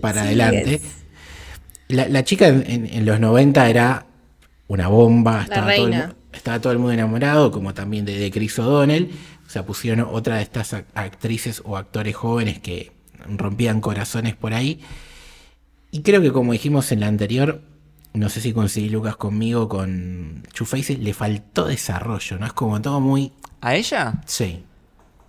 [0.00, 0.74] para Sí, adelante.
[0.76, 0.82] es.
[1.88, 4.06] La, la chica en, en- en los 90 era
[4.68, 5.92] una bomba, estaba todo, el,
[6.32, 9.10] estaba todo el mundo enamorado, como también de, de Chris O'Donnell.
[9.46, 12.92] O sea, pusieron otra de estas ac- actrices o actores jóvenes que
[13.28, 14.80] rompían corazones por ahí.
[15.92, 17.62] Y creo que como dijimos en la anterior,
[18.12, 22.46] no sé si conseguí Lucas conmigo con Two Faces, le faltó desarrollo, ¿no?
[22.46, 23.32] Es como todo muy...
[23.60, 24.20] ¿A ella?
[24.26, 24.64] Sí.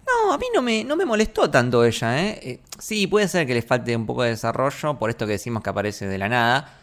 [0.08, 2.39] No, a mí no me, no me molestó tanto ella, ¿eh?
[2.41, 5.64] Eh, Sí, puede ser que le falte un poco de desarrollo, por esto que decimos
[5.64, 6.74] que aparece de la nada.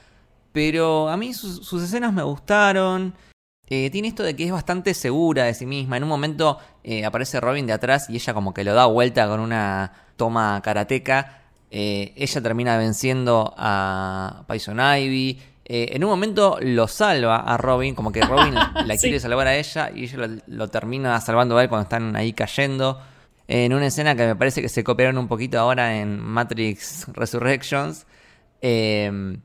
[0.52, 3.14] Pero a mí sus, sus escenas me gustaron.
[3.66, 5.96] Eh, tiene esto de que es bastante segura de sí misma.
[5.96, 9.26] En un momento eh, aparece Robin de atrás y ella como que lo da vuelta
[9.28, 11.40] con una toma karateca.
[11.70, 15.40] Ella termina venciendo a Poison Ivy.
[15.64, 18.54] En un momento lo salva a Robin, como que Robin
[18.86, 22.14] la quiere salvar a ella y ella lo, lo termina salvando a él cuando están
[22.14, 23.00] ahí cayendo.
[23.46, 28.06] En una escena que me parece que se copiaron un poquito ahora en Matrix Resurrections.
[28.62, 29.36] Eh,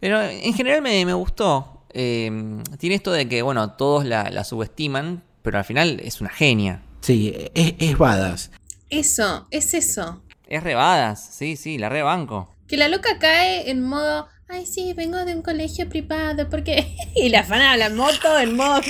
[0.00, 1.84] Pero en general me, me gustó.
[1.94, 2.30] Eh,
[2.78, 6.82] tiene esto de que, bueno, todos la, la subestiman, pero al final es una genia.
[7.00, 8.50] Sí, es, es badass.
[8.88, 10.22] Eso, es eso.
[10.46, 12.54] Es rebadas, sí, sí, la rebanco.
[12.68, 16.94] Que la loca cae en modo, ay sí, vengo de un colegio privado, porque...
[17.16, 18.80] y la fana a la moto en modo,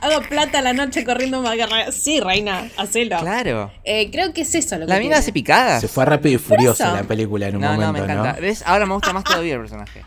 [0.00, 1.90] hago plata a la noche corriendo más guerra.
[1.90, 3.18] Sí, reina, hacelo.
[3.20, 3.72] Claro.
[3.84, 5.14] Eh, creo que es eso lo que La mina tiene.
[5.16, 5.80] hace picadas.
[5.80, 6.94] Se fue rápido y furioso eso.
[6.94, 8.32] la película en un No, momento, no, me encanta.
[8.34, 8.40] ¿no?
[8.40, 8.62] ¿Ves?
[8.66, 10.02] Ahora me gusta más todavía el personaje.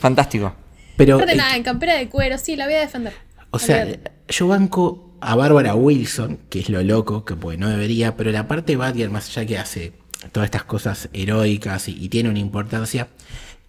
[0.00, 0.54] Fantástico.
[0.96, 3.14] Pero, Aparte eh, nada, en campera de cuero, sí, la voy a defender.
[3.50, 4.12] o sea, Olvídate.
[4.28, 8.46] yo banco a Bárbara Wilson, que es lo loco, que pues no debería, pero la
[8.46, 9.92] parte de Batgirl, más allá que hace
[10.30, 13.08] todas estas cosas heroicas y, y tiene una importancia,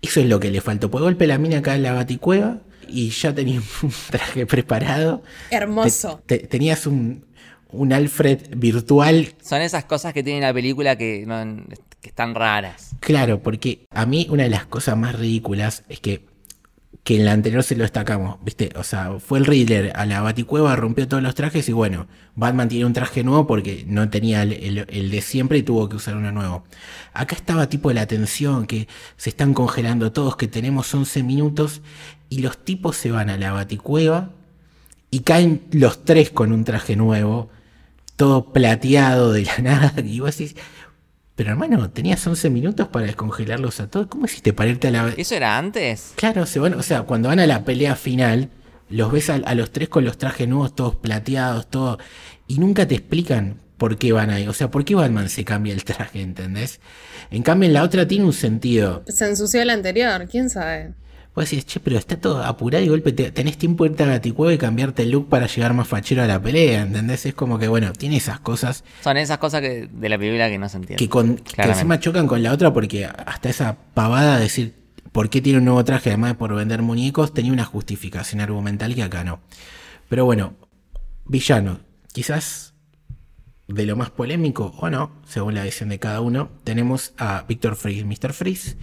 [0.03, 0.91] eso es lo que le faltó.
[0.91, 5.23] Por golpe la mina acá en la baticueva y ya tenía un traje preparado.
[5.49, 6.21] Hermoso.
[6.25, 7.25] Te- te- tenías un,
[7.69, 11.63] un Alfred virtual Son esas cosas que tiene la película que, no-
[12.01, 12.91] que están raras.
[12.99, 16.25] Claro, porque a mí una de las cosas más ridículas es que,
[17.03, 18.71] que en la anterior se lo destacamos, ¿viste?
[18.77, 22.69] O sea, fue el Riddler a la Baticueva, rompió todos los trajes y bueno, Batman
[22.69, 26.15] tiene un traje nuevo porque no tenía el, el- de siempre y tuvo que usar
[26.15, 26.63] uno nuevo.
[27.13, 28.87] Acá estaba tipo la tensión, que
[29.17, 31.81] se están congelando todos, que tenemos 11 minutos
[32.29, 34.31] y los tipos se van a la Baticueva
[35.11, 37.49] y caen los tres con un traje nuevo,
[38.15, 40.55] todo plateado de la nada, y vos decís,
[41.35, 45.13] pero hermano, tenías 11 minutos para descongelarlos a todos, ¿cómo hiciste para irte a la...
[45.17, 46.13] ¿Eso era antes?
[46.15, 48.49] Claro, se van, o sea, cuando van a la pelea final,
[48.89, 51.97] los ves a, a los tres con los trajes nuevos, todos plateados, todo,
[52.47, 55.73] y nunca te explican por qué van ahí, o sea, por qué Batman se cambia
[55.73, 56.79] el traje, ¿entendés?
[57.31, 59.03] En cambio, en la otra tiene un sentido.
[59.07, 60.93] Se ensució el anterior, quién sabe.
[61.35, 64.05] Vos decís, che, pero está todo apurado y golpe te- tenés tiempo de irte a
[64.05, 67.25] la Baticueva y cambiarte el look para llegar más fachero a la pelea, ¿entendés?
[67.25, 70.59] Es como que, bueno, tiene esas cosas Son esas cosas que, de la película que
[70.59, 70.97] no se entienden.
[70.97, 74.75] que, con, que encima chocan con la otra porque hasta esa pavada de decir
[75.11, 78.93] por qué tiene un nuevo traje además de por vender muñecos tenía una justificación argumental
[78.93, 79.39] que acá no.
[80.09, 80.53] Pero bueno,
[81.25, 81.79] villano,
[82.11, 82.73] quizás
[83.67, 87.75] de lo más polémico o no, según la visión de cada uno, tenemos a Victor
[87.75, 88.33] Freeze, Mr.
[88.33, 88.75] Freeze,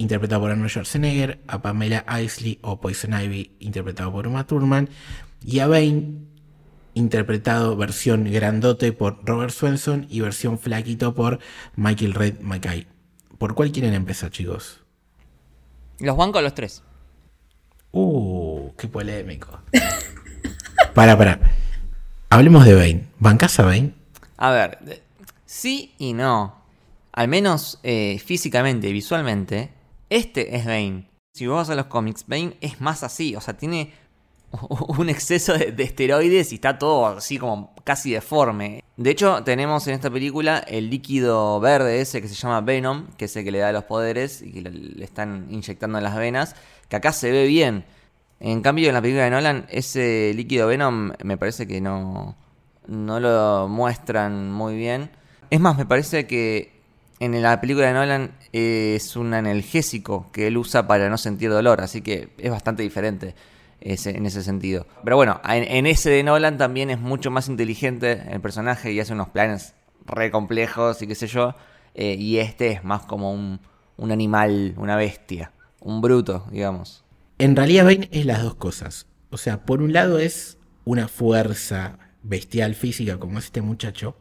[0.00, 4.88] interpretado por Arnold Schwarzenegger, a Pamela Isley o Poison Ivy, interpretado por Uma Thurman,
[5.44, 6.22] y a Bane,
[6.94, 11.38] interpretado versión grandote por Robert Swenson y versión flaquito por
[11.76, 12.86] Michael Red Mackay.
[13.36, 14.80] ¿Por cuál quieren empezar, chicos?
[15.98, 16.82] Los bancos los tres.
[17.92, 19.60] Uh, qué polémico.
[20.94, 21.40] para, para.
[22.30, 23.04] Hablemos de Bane.
[23.18, 23.92] ¿Bancás a Bane?
[24.38, 25.02] A ver,
[25.44, 26.58] sí y no.
[27.12, 29.74] Al menos eh, físicamente, visualmente,
[30.10, 31.08] este es Bane.
[31.32, 33.34] Si vos vas a los cómics, Bane es más así.
[33.36, 33.92] O sea, tiene
[34.98, 38.84] un exceso de, de esteroides y está todo así como casi deforme.
[38.96, 43.24] De hecho, tenemos en esta película el líquido verde ese que se llama Venom, que
[43.24, 46.16] es el que le da los poderes y que le, le están inyectando en las
[46.16, 46.54] venas,
[46.88, 47.84] que acá se ve bien.
[48.40, 52.36] En cambio, en la película de Nolan, ese líquido Venom me parece que no,
[52.86, 55.10] no lo muestran muy bien.
[55.50, 56.79] Es más, me parece que
[57.20, 61.80] en la película de Nolan es un analgésico que él usa para no sentir dolor,
[61.80, 63.34] así que es bastante diferente
[63.80, 64.86] en ese sentido.
[65.04, 69.00] Pero bueno, en, en ese de Nolan también es mucho más inteligente el personaje y
[69.00, 69.74] hace unos planes
[70.06, 71.54] re complejos y qué sé yo.
[71.94, 73.60] eh, y este es más como un,
[73.96, 77.04] un animal, una bestia, un bruto, digamos.
[77.38, 79.06] En realidad Bane es las dos cosas.
[79.30, 84.16] O sea, por un lado es una fuerza bestial física como es este muchacho.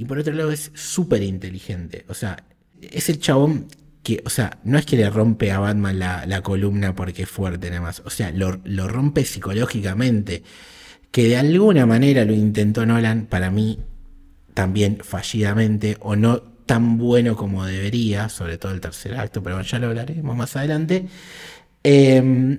[0.00, 2.06] Y por otro lado es súper inteligente.
[2.08, 2.42] O sea,
[2.80, 3.66] es el chabón
[4.02, 7.28] que, o sea, no es que le rompe a Batman la, la columna porque es
[7.28, 8.00] fuerte nada más.
[8.06, 10.42] O sea, lo, lo rompe psicológicamente.
[11.10, 13.78] Que de alguna manera lo intentó Nolan, para mí,
[14.54, 19.78] también fallidamente, o no tan bueno como debería, sobre todo el tercer acto, pero ya
[19.78, 21.08] lo hablaremos más adelante.
[21.82, 22.58] Em,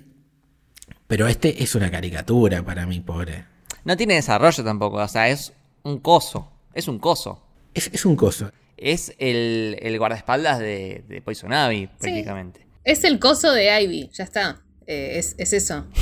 [1.08, 3.46] pero este es una caricatura para mí, pobre.
[3.84, 6.51] No tiene desarrollo tampoco, o sea, es un coso.
[6.74, 7.44] Es un coso.
[7.74, 8.52] Es, es un coso.
[8.78, 12.66] Es el, el guardaespaldas de, de Poison Ivy, prácticamente.
[12.84, 14.62] Es el coso de Ivy, ya está.
[14.88, 15.86] Eh, es, es eso.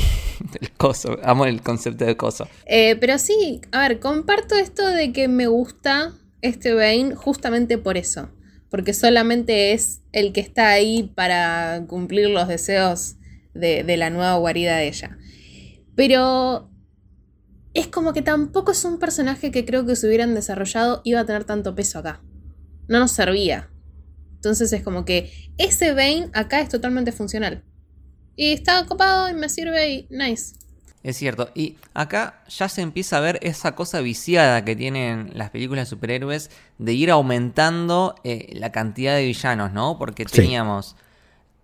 [0.61, 1.17] El coso.
[1.22, 2.47] Amo el concepto de coso.
[2.65, 7.97] Eh, pero sí, a ver, comparto esto de que me gusta este Bane justamente por
[7.97, 8.30] eso.
[8.70, 13.15] Porque solamente es el que está ahí para cumplir los deseos
[13.53, 15.17] de, de la nueva guarida de ella.
[15.95, 16.70] Pero
[17.80, 21.25] es como que tampoco es un personaje que creo que si hubieran desarrollado iba a
[21.25, 22.21] tener tanto peso acá.
[22.88, 23.69] No nos servía.
[24.36, 27.63] Entonces es como que ese Bane acá es totalmente funcional.
[28.36, 30.55] Y está copado y me sirve y nice.
[31.03, 31.49] Es cierto.
[31.55, 35.89] Y acá ya se empieza a ver esa cosa viciada que tienen las películas de
[35.89, 39.97] superhéroes de ir aumentando eh, la cantidad de villanos, ¿no?
[39.97, 40.55] Porque Sí.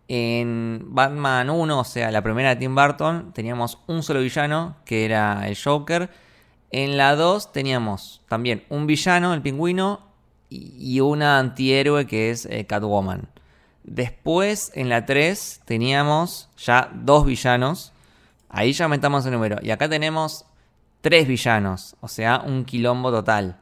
[0.07, 5.05] En Batman 1, o sea, la primera de Tim Burton, teníamos un solo villano, que
[5.05, 6.09] era el Joker.
[6.71, 10.01] En la 2 teníamos también un villano, el pingüino,
[10.49, 13.29] y una antihéroe que es eh, Catwoman.
[13.83, 17.93] Después, en la 3, teníamos ya dos villanos.
[18.49, 19.57] Ahí ya aumentamos el número.
[19.61, 20.45] Y acá tenemos
[21.01, 23.59] tres villanos, o sea, un quilombo total.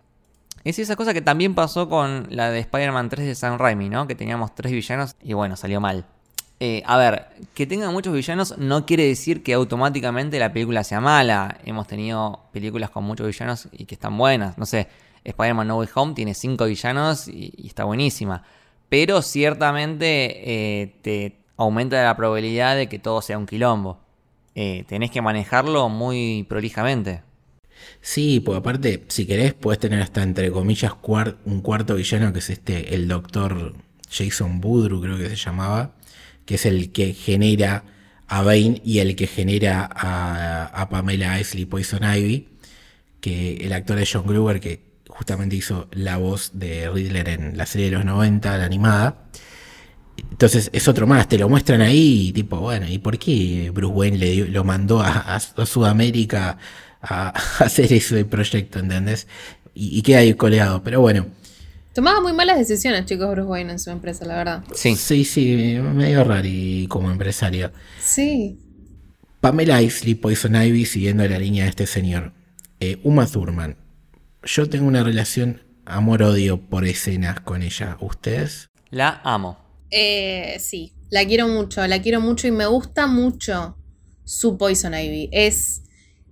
[0.64, 4.08] Es esa cosa que también pasó con la de Spider-Man 3 de Sam Raimi, ¿no?
[4.08, 6.06] Que teníamos tres villanos y bueno, salió mal.
[6.66, 11.01] Eh, a ver, que tenga muchos villanos no quiere decir que automáticamente la película sea
[11.01, 11.57] mala.
[11.66, 14.57] Hemos tenido películas con muchos villanos y que están buenas.
[14.57, 14.88] No sé,
[15.26, 18.43] Spider-Man No Way Home tiene cinco villanos y, está buenísima.
[18.88, 20.39] Pero ciertamente
[20.82, 23.99] eh, te aumenta la probabilidad de que todo sea un quilombo.
[24.55, 27.24] Eh, tenés que manejarlo muy prolijamente.
[27.99, 30.93] Sí, pues aparte, si querés, puedes tener hasta entre comillas
[31.43, 33.74] un cuarto villano que es este, el doctor
[34.09, 35.91] Jason Boudreau, creo que se llamaba
[36.46, 37.84] que es el que genera
[38.28, 42.50] a Bane y el que genera a, Pamela Isley Poison Ivy,
[43.22, 47.66] que el actor de John Gruber, que justamente hizo la voz de Riddler en la
[47.66, 49.26] serie de los 90, la animada.
[50.32, 53.94] Entonces es otro más, te lo muestran ahí, y tipo, bueno, ¿y por qué Bruce
[53.94, 56.58] Wayne lo mandó a, Sudamérica
[57.02, 57.30] a,
[57.60, 59.28] hacer ese proyecto, ¿entendés?
[59.76, 61.28] Y, y queda ahí coleado, pero bueno.
[61.94, 64.64] Tomaba muy malas decisiones, chicos, Bruce Wayne en su empresa, la verdad.
[64.74, 66.50] Sí, sí, sí, medio raro
[66.89, 67.72] como empresario.
[68.02, 68.58] Sí.
[69.39, 72.34] Pamela Isley, Poison Ivy, siguiendo la línea de este señor.
[72.80, 73.78] Eh, Uma Thurman.
[74.44, 77.98] Yo tengo una relación amor-odio por escenas con ella.
[78.02, 78.70] ¿Ustedes?
[78.89, 79.60] La amo.
[79.91, 83.78] Eh, sí, la quiero mucho, la quiero mucho y me gusta mucho
[84.24, 85.30] su Poison Ivy.
[85.32, 85.84] Es,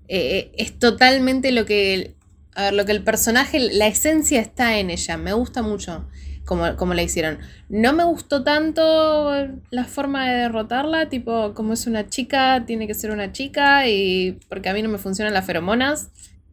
[0.08, 2.16] eh, es totalmente lo que
[2.56, 5.18] a ver, lo que el personaje, la esencia está en ella.
[5.18, 6.08] Me gusta mucho
[6.46, 7.40] como, como la hicieron.
[7.70, 9.32] No me gustó tanto
[9.70, 14.40] la forma de derrotarla, tipo, como es una chica, tiene que ser una chica, y
[14.50, 16.12] porque a mí no me funcionan las feromonas.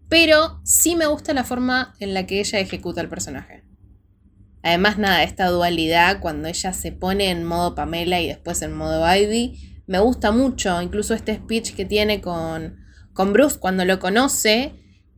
[0.08, 3.64] Pero sí me gusta la forma en la que ella ejecuta el personaje.
[4.62, 9.04] Además, nada, esta dualidad cuando ella se pone en modo Pamela y después en modo
[9.14, 10.80] Ivy, me gusta mucho.
[10.80, 12.76] Incluso este speech que tiene con,
[13.12, 14.72] con Bruce cuando lo conoce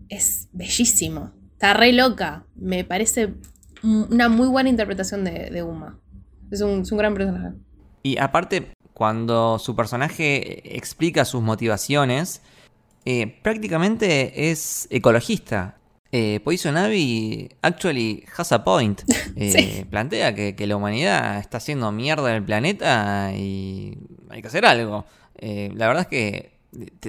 [0.08, 1.32] es bellísimo.
[1.52, 2.44] Está re loca.
[2.54, 3.34] Me parece
[3.82, 5.98] una muy buena interpretación de, Uma.
[6.50, 7.54] Es un, gran personaje.
[8.02, 12.42] Y aparte, cuando su personaje explica sus motivaciones,
[13.04, 15.76] eh, prácticamente es ecologista.
[16.12, 19.02] Eh, Poison Ivy actually has a point.
[19.36, 23.96] Eh, plantea que, que, la humanidad está haciendo mierda en el planeta y
[24.28, 25.06] hay que hacer algo.
[25.42, 26.49] Eh, la verdad es que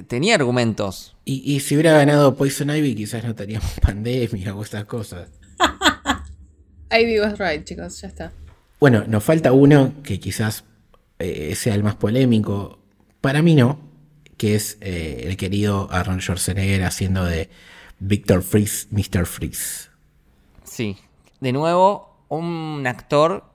[0.08, 1.16] tenía argumentos.
[1.26, 5.30] Y, si hubiera ganado Poison Ivy, quizás no teníamos pandemia o estas cosas.
[6.92, 8.32] Ivy was right, chicos, ya está.
[8.80, 10.64] Bueno, nos falta uno que quizás
[11.20, 12.80] eh, sea el más polémico.
[13.22, 13.80] Para mí no,
[14.38, 17.50] que es eh, el querido Aaron Schwarzenegger haciendo de
[18.00, 19.28] Victor Freeze, Mr.
[19.28, 19.90] Freeze.
[20.64, 20.98] Sí,
[21.40, 23.46] de nuevo, un actor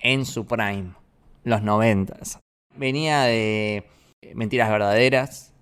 [0.00, 0.92] en su prime,
[1.44, 2.38] los noventas.
[2.76, 3.88] Venía de
[4.34, 5.52] Mentiras Verdaderas.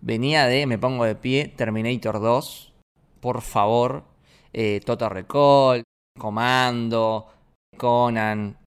[0.00, 2.72] Venía de Me Pongo de Pie, Terminator 2.
[3.20, 4.04] Por favor.
[4.52, 5.82] Eh, Total Recall,
[6.18, 7.28] Comando,
[7.76, 8.58] Conan.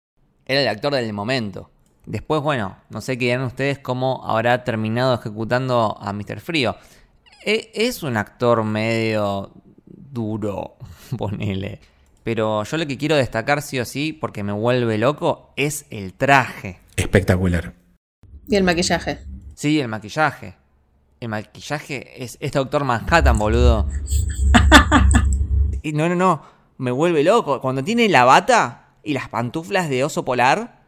[0.45, 1.69] Era el actor del momento.
[2.05, 6.39] Después, bueno, no sé qué dirán ustedes cómo habrá terminado ejecutando a Mr.
[6.39, 6.75] Frío.
[7.43, 9.51] E, es un actor medio
[9.85, 10.77] duro,
[11.17, 11.79] ponele.
[12.23, 16.13] Pero yo lo que quiero destacar sí o sí, porque me vuelve loco, es el
[16.13, 16.79] traje.
[16.95, 17.84] Espectacular.
[18.47, 19.19] Y el maquillaje.
[19.55, 20.55] Sí, el maquillaje.
[21.19, 23.87] El maquillaje es, Doctor Manhattan, boludo.
[25.81, 26.41] y no, no, no.
[26.77, 27.61] Me vuelve loco.
[27.61, 30.83] Cuando tiene la bata y las pantuflas de oso polar.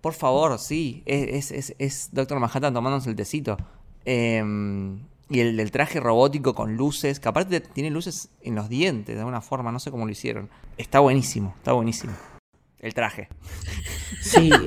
[0.00, 1.02] Por favor, sí.
[1.06, 3.56] Es, es, es Doctor Manhattan tomándose el tecito.
[4.04, 7.20] Em, y el del traje robótico con luces.
[7.20, 9.72] Que aparte tiene luces en los dientes de alguna forma.
[9.72, 10.50] No sé cómo lo hicieron.
[10.76, 11.54] Está buenísimo.
[11.58, 12.12] Está buenísimo.
[12.80, 13.28] El traje.
[14.20, 14.50] Sí.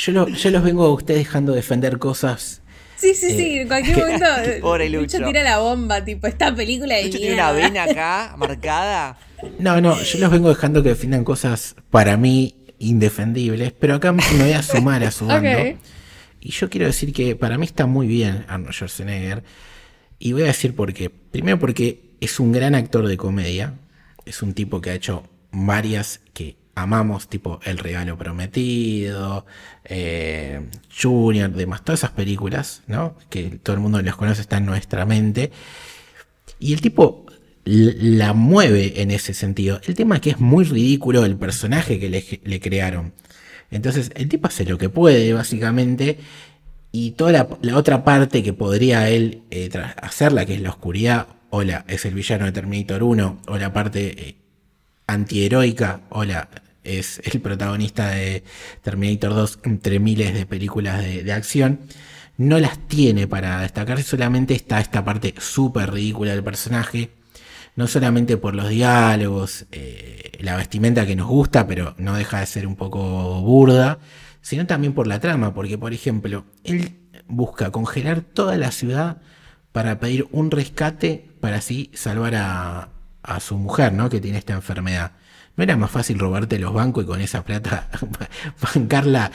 [0.00, 2.62] yo, los vengo a ustedes dejando defender cosas.
[2.96, 4.26] Sí, sí, sí, en cualquier momento.
[4.60, 5.18] Pobre Lucho.
[5.18, 9.18] Lucho tira la bomba, tipo, esta película de Lucho tiene una vena acá, marcada.
[9.58, 14.22] No, no, yo los vengo dejando que defiendan cosas para mí indefendibles, pero acá me
[14.38, 15.78] voy a sumar a su bando.
[16.40, 19.44] Y yo quiero decir que para mí está muy bien Arnold Schwarzenegger.
[20.18, 21.10] Y voy a decir por qué.
[21.10, 23.74] Primero porque es un gran actor de comedia.
[24.24, 29.46] Es un tipo que ha hecho varias que amamos, tipo El Regalo Prometido,
[29.84, 30.68] eh,
[31.00, 33.16] Junior, demás, todas esas películas, ¿no?
[33.28, 35.50] Que todo el mundo las conoce, está en nuestra mente.
[36.58, 37.26] Y el tipo
[37.64, 39.80] la mueve en ese sentido.
[39.86, 42.08] El tema es que es muy ridículo el personaje que
[42.42, 43.12] le, crearon.
[43.70, 46.18] Entonces el tipo hace lo que puede, básicamente,
[46.92, 49.70] y toda la, la otra parte que podría él eh,
[50.02, 54.28] hacerla, que es la oscuridad, hola, es el villano de Terminator 1, o la parte
[54.28, 54.36] eh,
[55.12, 56.48] antiheroica, hola,
[56.84, 58.42] es el protagonista de
[58.82, 61.80] Terminator 2 entre miles de películas de, acción,
[62.36, 67.10] no las tiene para destacar, solamente está esta parte súper ridícula del personaje,
[67.76, 72.46] no solamente por los diálogos, eh, la vestimenta que nos gusta, pero no deja de
[72.46, 73.98] ser un poco burda,
[74.40, 76.96] sino también por la trama, porque por ejemplo, él
[77.28, 79.18] busca congelar toda la ciudad
[79.72, 82.88] para pedir un rescate para así salvar a,
[83.22, 84.08] a su mujer, ¿no?
[84.08, 85.12] Que tiene esta enfermedad.
[85.56, 87.88] ¿No era más fácil robarte los bancos y con esa plata
[88.74, 89.30] bancar la,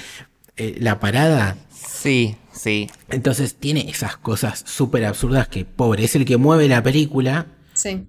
[0.57, 1.57] eh, la parada?
[1.71, 2.89] Sí, sí.
[3.09, 8.07] Entonces tiene esas cosas súper absurdas que, pobre, es el que mueve la película Sí.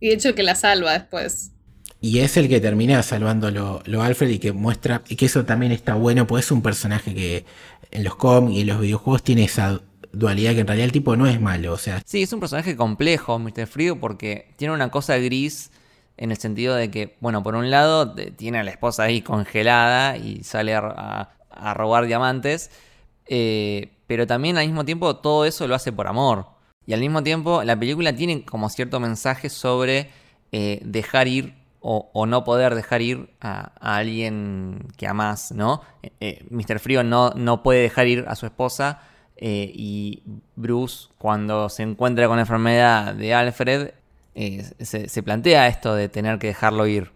[0.00, 1.52] Y de hecho que la salva después.
[2.00, 5.72] y es el que termina salvándolo lo Alfred y que muestra, y que eso también
[5.72, 7.44] está bueno, pues es un personaje que
[7.90, 9.80] en los cómics y en los videojuegos tiene esa
[10.18, 12.76] dualidad que en realidad el tipo no es malo, o sea, Sí, es un personaje
[12.76, 13.66] complejo, Mr.
[13.66, 15.70] Frío, porque tiene una cosa gris
[16.16, 20.16] en el sentido de que, bueno, por un lado tiene a la esposa ahí congelada
[20.16, 21.30] y sale a,
[21.74, 22.70] robar diamantes,
[23.26, 26.46] eh, pero también al mismo tiempo todo eso lo hace por amor.
[26.86, 30.10] Y al mismo tiempo la película tiene como cierto mensaje sobre
[30.52, 35.82] eh, dejar ir o, no poder dejar ir a, alguien que amás, ¿no?
[36.20, 36.80] Eh, Mr.
[36.80, 39.00] Frío no, no puede dejar ir a su esposa
[39.36, 40.22] eh, y
[40.54, 43.90] Bruce cuando se encuentra con la enfermedad de Alfred
[44.34, 47.10] eh, se, se plantea esto de tener que dejarlo ir.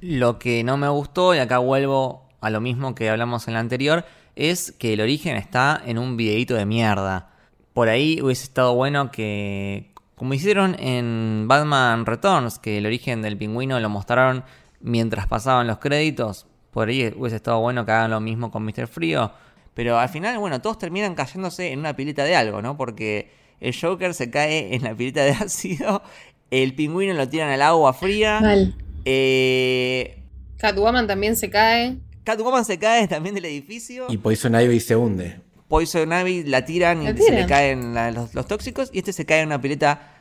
[0.00, 3.60] Lo que no me gustó, y acá vuelvo a lo mismo que hablamos en la
[3.60, 4.04] anterior,
[4.36, 7.30] es que el origen está en un videíto de mierda.
[7.72, 13.38] Por ahí hubiese estado bueno que, como hicieron en Batman Returns, que el origen del
[13.38, 14.44] pingüino lo mostraron
[14.80, 18.88] mientras pasaban los créditos, por ahí hubiese estado bueno que hagan lo mismo con Mr.
[18.88, 19.30] Frío.
[19.74, 22.76] Pero al final, bueno, todos terminan cayéndose en una pileta de algo, ¿no?
[22.76, 26.02] Porque el Joker se cae en la pileta de ácido,
[26.50, 28.40] el pingüino lo tiran al agua fría.
[28.40, 28.74] Mal.
[29.04, 30.18] Eh,
[30.58, 31.96] Catwoman también se cae.
[32.24, 34.06] Catwoman se cae también del edificio.
[34.08, 35.40] y Poison Ivy se hunde.
[35.68, 38.90] Poison Ivy la tiran y La se le caen la- los, los tóxicos.
[38.92, 40.12] Y este se cae en una pileta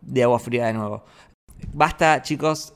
[0.00, 1.04] de agua fría de nuevo.
[1.72, 2.74] Basta, chicos.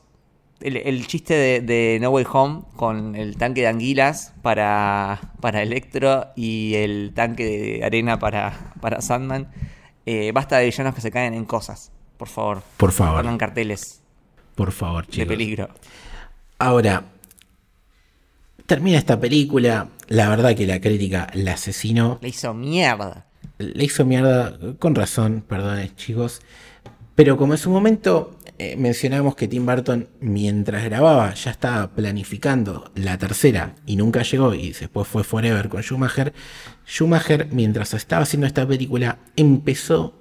[0.61, 5.61] El, el chiste de, de No Way Home con el tanque de anguilas para, para
[5.61, 9.51] Electro y el tanque de arena para, para Sandman.
[10.05, 11.91] Eh, basta de villanos que se caen en cosas.
[12.17, 12.63] Por favor.
[12.77, 14.01] Por favor, Pongan carteles
[14.55, 15.27] por favor, de chicos.
[15.27, 15.69] peligro.
[16.57, 17.03] Ahora,
[18.65, 23.27] termina esta película, la verdad que la crítica la asesinó, Le hizo mierda.
[23.59, 26.41] le hizo mierda, con razón, perdonen chicos,
[27.15, 32.91] pero como en su momento eh, mencionamos que Tim Burton mientras grababa ya estaba planificando
[32.95, 36.33] la tercera y nunca llegó y después fue Forever con Schumacher,
[36.87, 40.15] Schumacher mientras estaba haciendo esta película empezó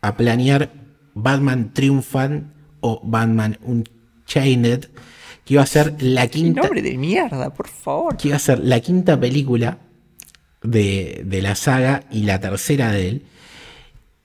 [0.00, 0.70] a planear
[1.12, 4.86] Batman Triumphant o Batman Unchained,
[5.44, 8.16] que iba a ser la ¡Qué quinta nombre de mierda, por favor!
[8.16, 9.78] que iba a ser la quinta película
[10.62, 13.26] de, de la saga y la tercera de él.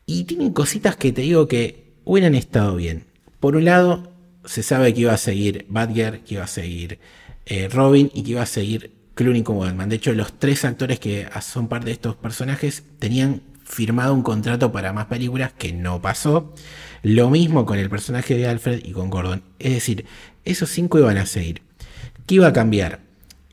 [0.06, 3.07] Y tienen cositas que te digo que hubieran estado bien.
[3.40, 4.12] Por un lado,
[4.46, 7.00] se sabe que iba a seguir Batgirl, que iba a seguir
[7.46, 9.90] eh, Robin y que iba a seguir Clooney como Batman.
[9.90, 14.72] De hecho, los tres actores que son parte de estos personajes tenían firmado un contrato
[14.72, 16.54] para más películas que no pasó.
[17.04, 19.44] Lo mismo con el personaje de Alfred y con Gordon.
[19.60, 20.06] Es decir,
[20.46, 21.62] esos cinco iban a seguir.
[22.26, 23.02] ¿Qué iba a cambiar?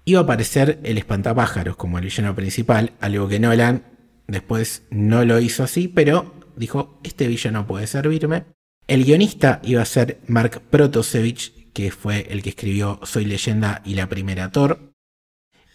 [0.04, 3.82] Iba a aparecer el espantapájaros como el villano principal, algo que Nolan
[4.26, 8.44] después no lo hizo así, pero dijo, este villano puede servirme.
[8.86, 13.94] El guionista iba a ser Mark Protosevich, que fue el que escribió Soy leyenda y
[13.94, 14.92] la primera Thor.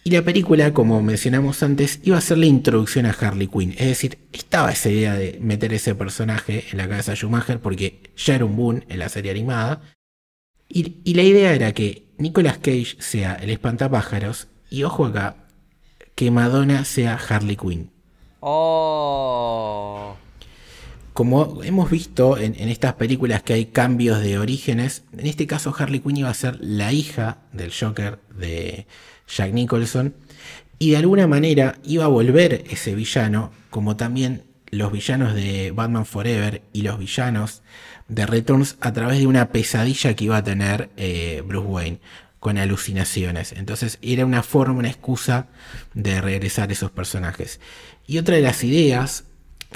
[0.04, 3.72] Y la película, como mencionamos antes, iba a ser la introducción a Harley Quinn.
[3.72, 8.10] Es decir, estaba esa idea de meter ese personaje en la cabeza de Schumacher porque
[8.16, 9.82] ya era un boom en la serie animada.
[10.68, 15.48] Y, y la idea era que Nicolas Cage sea el espantapájaros y ojo acá,
[16.14, 17.90] que Madonna sea Harley Quinn.
[18.38, 20.16] Oh.
[21.12, 26.00] Como hemos visto en, estas películas que hay cambios de orígenes, en este caso Harley
[26.00, 28.86] Quinn iba a ser la hija del Joker de
[29.28, 30.14] Jack Nicholson
[30.78, 36.06] y de alguna manera iba a volver ese villano, como también los villanos de Batman
[36.06, 37.62] Forever y los villanos
[38.08, 42.00] de Returns a través de una pesadilla que iba a tener eh, Bruce Wayne
[42.38, 43.52] con alucinaciones.
[43.52, 45.48] Entonces era una forma, una excusa
[45.94, 47.60] de regresar esos personajes.
[48.06, 49.24] Y otra de las ideas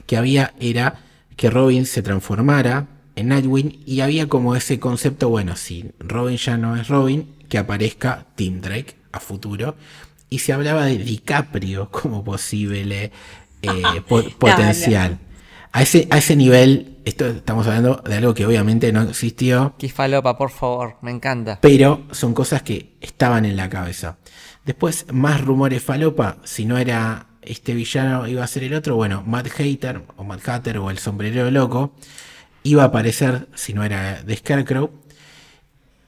[0.07, 1.01] que había era
[1.37, 2.87] que Robin se transformara
[3.17, 7.59] en Nightwing y había como ese concepto, bueno, si Robin ya no es Robin, que
[7.59, 9.77] aparezca Tim Drake a futuro.
[10.31, 13.13] Y se hablaba de DiCaprio como posible
[13.63, 15.19] eh, po- potencial.
[15.71, 19.89] A ese, a ese nivel, esto estamos hablando de algo que obviamente no existió, Qué
[19.89, 21.59] falopa, por favor, me encanta.
[21.61, 24.19] pero son cosas que estaban en la cabeza.
[24.65, 29.23] Después, más rumores falopa, si no era este villano, iba a ser el otro, bueno,
[29.27, 31.95] Mad Hater, o Mad Hatter, o el sombrero loco,
[32.63, 34.91] iba a aparecer, si no era de Scarecrow,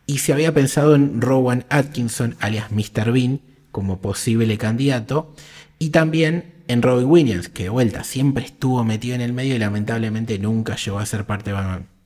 [0.06, 3.12] y se había pensado en Rowan Atkinson, alias Mr.
[3.12, 3.40] Bean,
[3.72, 5.34] como posible candidato,
[5.78, 9.58] y también en Robin Williams, que de vuelta siempre estuvo metido en el medio y
[9.58, 11.96] lamentablemente nunca llegó a ser parte de Batman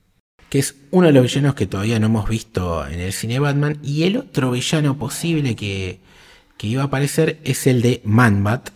[0.51, 3.79] que es uno de los villanos que todavía no hemos visto en el cine Batman.
[3.81, 6.01] Y el otro villano posible que,
[6.57, 8.71] que iba a aparecer es el de Man-Bat,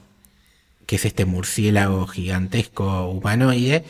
[0.85, 3.83] que es este murciélago gigantesco humanoide.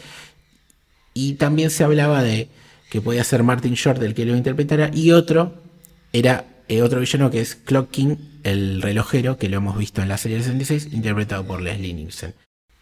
[1.13, 2.49] Y también se hablaba de
[2.89, 4.91] que podía ser Martin Short el que lo interpretara.
[4.93, 5.61] Y otro
[6.13, 10.09] era eh, otro villano que es Clock King, el relojero, que lo hemos visto en
[10.09, 12.33] la serie del 66, interpretado por Leslie Nielsen.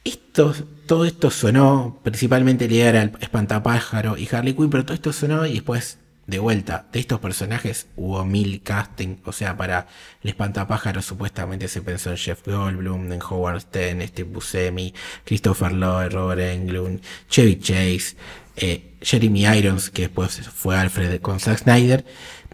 [0.06, 0.53] Esto,
[0.85, 5.53] todo esto sonó, principalmente era el espantapájaro y Harley Quinn, pero todo esto sonó y
[5.53, 9.87] después, de vuelta, de estos personajes hubo mil casting, o sea, para
[10.21, 14.93] el espantapájaro supuestamente se pensó en Jeff Goldblum, en Howard Stern, Steve Buscemi,
[15.25, 18.15] Christopher Lloyd, Robert Englund, Chevy Chase,
[18.55, 22.05] eh, Jeremy Irons, que después fue Alfred con Zack Snyder,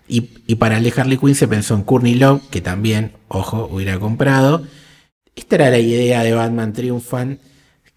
[0.08, 3.70] y, y para el de Harley Quinn se pensó en Courtney Love, que también, ojo,
[3.72, 4.66] hubiera comprado,
[5.36, 7.40] esta era la idea de Batman Triunfan,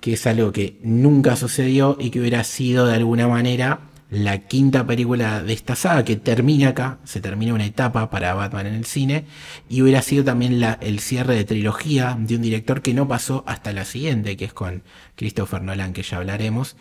[0.01, 4.87] que es algo que nunca sucedió y que hubiera sido de alguna manera la quinta
[4.87, 8.85] película de esta saga, que termina acá, se termina una etapa para Batman en el
[8.85, 9.25] cine,
[9.71, 13.73] y hubiera sido también el cierre de trilogía de un director que no pasó hasta
[13.73, 14.83] la siguiente, que es con
[15.17, 16.77] Christopher Nolan, que ya hablaremos,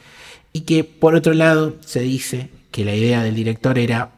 [0.52, 4.12] y que por otro lado se dice que la idea del director era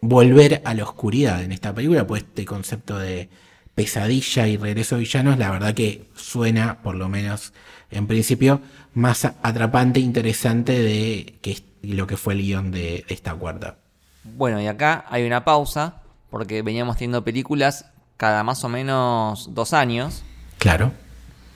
[0.00, 3.28] volver a la oscuridad en esta película, pues este concepto de
[3.76, 7.52] pesadilla y regreso a villanos, la verdad que suena, por lo menos
[7.92, 8.60] en principio,
[8.94, 13.34] más atrapante e interesante de que es- lo que fue el guion de, de esta
[13.34, 13.78] cuarta.
[14.24, 17.86] Bueno, y acá hay una pausa, porque veníamos teniendo películas
[18.16, 20.22] cada más o menos dos años.
[20.58, 20.92] Claro.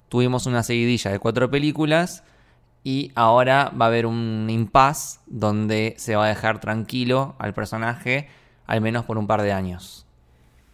[0.08, 2.22] Tuvimos una seguidilla de cuatro películas
[2.84, 8.28] y ahora va a haber un impasse donde se va a dejar tranquilo al personaje
[8.66, 10.06] al menos por un par de años.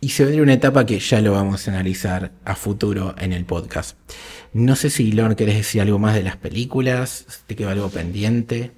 [0.00, 3.44] Y se viene una etapa que ya lo vamos a analizar a futuro en el
[3.44, 3.96] podcast.
[4.52, 8.70] No sé si, Lorne, querés decir algo más de las películas, te quedó algo pendiente.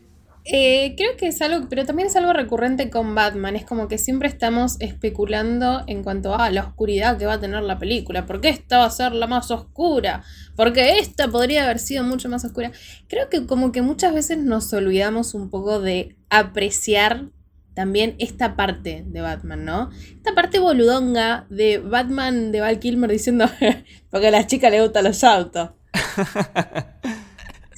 [0.53, 3.55] Eh, creo que es algo, pero también es algo recurrente con Batman.
[3.55, 7.63] Es como que siempre estamos especulando en cuanto a la oscuridad que va a tener
[7.63, 8.27] la película.
[8.27, 10.25] ¿Por qué esta va a ser la más oscura?
[10.57, 12.73] Porque esta podría haber sido mucho más oscura.
[13.07, 17.29] Creo que como que muchas veces nos olvidamos un poco de apreciar
[17.75, 19.91] también esta parte de Batman, ¿no?
[20.17, 23.47] Esta parte boludonga de Batman de Val Kilmer diciendo,
[24.11, 25.71] porque a las chicas les gustan los autos.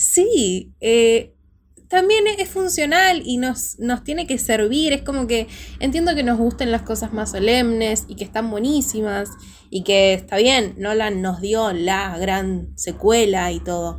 [0.02, 1.32] Sí, eh,
[1.92, 4.94] también es funcional y nos, nos tiene que servir.
[4.94, 5.46] Es como que
[5.78, 9.28] entiendo que nos gusten las cosas más solemnes y que están buenísimas
[9.68, 13.98] y que está bien, Nolan nos dio la gran secuela y todo.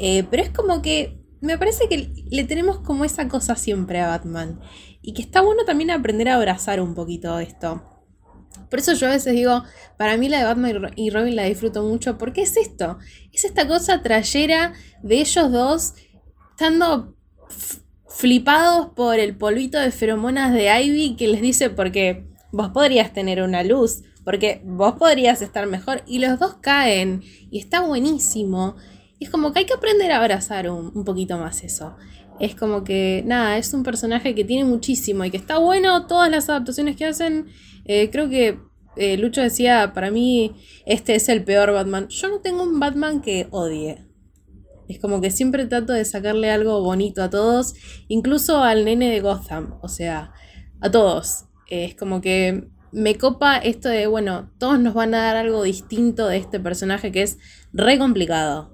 [0.00, 4.08] Eh, pero es como que me parece que le tenemos como esa cosa siempre a
[4.08, 4.58] Batman
[5.00, 7.84] y que está bueno también aprender a abrazar un poquito esto.
[8.68, 9.62] Por eso yo a veces digo,
[9.96, 12.98] para mí la de Batman y Ro- y Robin la disfruto mucho, porque es esto,
[13.32, 14.72] es esta cosa trayera
[15.04, 15.94] de ellos dos
[16.50, 17.14] estando
[18.08, 23.42] flipados por el polvito de feromonas de Ivy que les dice porque vos podrías tener
[23.42, 28.76] una luz, porque vos podrías estar mejor y los dos caen y está buenísimo.
[29.20, 31.96] Es como que hay que aprender a abrazar un, un poquito más eso.
[32.40, 36.30] Es como que, nada, es un personaje que tiene muchísimo y que está bueno todas
[36.30, 37.46] las adaptaciones que hacen.
[37.84, 38.58] Eh, creo que
[38.96, 40.56] eh, Lucho decía, para mí
[40.86, 42.08] este es el peor Batman.
[42.08, 44.07] Yo no tengo un Batman que odie.
[44.88, 47.74] Es como que siempre trato de sacarle algo bonito a todos,
[48.08, 50.32] incluso al nene de Gotham, o sea,
[50.80, 51.44] a todos.
[51.68, 56.26] Es como que me copa esto de, bueno, todos nos van a dar algo distinto
[56.28, 57.38] de este personaje que es
[57.72, 58.72] re complicado.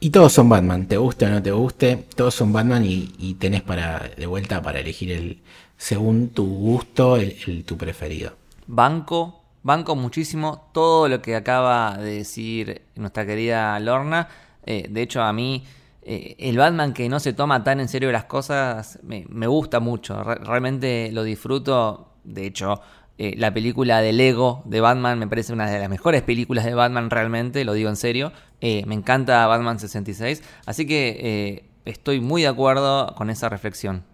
[0.00, 3.34] Y todos son Batman, te guste o no te guste, todos son Batman y, y
[3.34, 5.42] tenés para de vuelta para elegir el
[5.76, 8.32] según tu gusto, el, el- tu preferido.
[8.66, 14.28] Banco, banco muchísimo todo lo que acaba de decir nuestra querida Lorna.
[14.66, 15.64] Eh, de hecho, a mí
[16.02, 19.80] eh, el Batman que no se toma tan en serio las cosas me, me gusta
[19.80, 20.22] mucho.
[20.22, 22.14] Re- realmente lo disfruto.
[22.24, 22.80] De hecho,
[23.18, 26.74] eh, la película de Lego de Batman me parece una de las mejores películas de
[26.74, 28.32] Batman realmente, lo digo en serio.
[28.60, 30.42] Eh, me encanta Batman 66.
[30.66, 34.04] Así que eh, estoy muy de acuerdo con esa reflexión.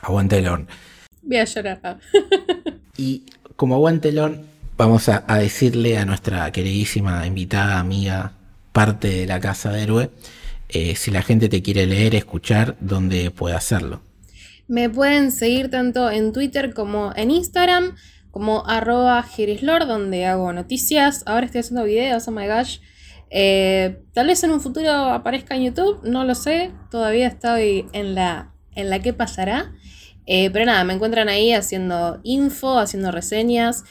[0.00, 0.66] Aguante Lorne.
[1.22, 1.98] Voy a llorar.
[2.96, 3.24] Y
[3.56, 4.42] como aguante Lorne,
[4.76, 8.32] vamos a, a decirle a nuestra queridísima invitada, amiga,
[8.72, 10.10] parte de la Casa de Héroe,
[10.68, 14.02] eh, si la gente te quiere leer, escuchar, dónde puede hacerlo.
[14.68, 17.96] Me pueden seguir tanto en Twitter como en Instagram,
[18.30, 21.22] como arroba girislord, donde hago noticias.
[21.26, 22.78] Ahora estoy haciendo videos, oh my gosh.
[23.28, 26.70] Eh, tal vez en un futuro aparezca en YouTube, no lo sé.
[26.90, 29.72] Todavía estoy en la, en la que pasará.
[30.26, 33.84] Eh, pero nada, me encuentran ahí haciendo info, haciendo reseñas,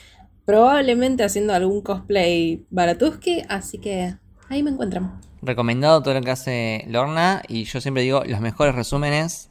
[0.45, 4.15] probablemente haciendo algún cosplay baratuski, así que
[4.51, 5.11] ahí me encuentran.
[5.41, 9.49] Recomendado todo lo que hace Lorna y yo siempre digo, los mejores resúmenes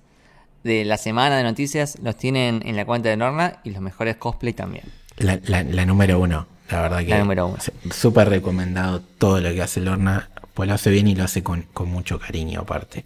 [0.63, 4.17] de la semana de noticias los tienen en la cuenta de Lorna y los mejores
[4.17, 4.85] cosplay también.
[5.17, 7.57] La, la- la número uno, la verdad que La número uno.
[7.91, 11.63] súper recomendado todo lo que hace Lorna, pues lo hace bien y lo hace con,
[11.73, 13.05] con mucho cariño aparte.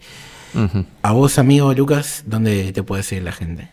[1.03, 3.69] A vos, amigo Lucas, ¿dónde te puede seguir la gente?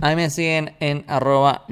[0.00, 1.64] A mí me siguen en arroba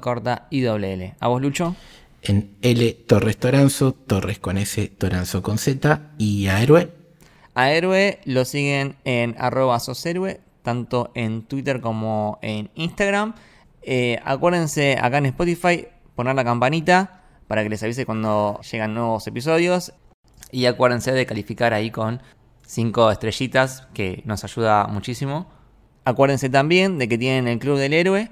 [0.00, 1.14] corta y doble L.
[1.20, 1.74] ¿A vos, Lucho?
[2.22, 6.90] En L Torres Toranzo, Torres con S, Toranzo con Z y a Héroe.
[7.54, 13.34] A Héroe lo siguen en arroba soshéroe, tanto en Twitter como en Instagram.
[13.82, 19.26] Eh, acuérdense acá en Spotify poner la campanita para que les avise cuando llegan nuevos
[19.26, 19.92] episodios.
[20.52, 22.22] Y acuérdense de calificar ahí con
[22.66, 25.50] 5 estrellitas, que nos ayuda muchísimo.
[26.04, 28.30] Acuérdense también de que tienen el Club del Héroe,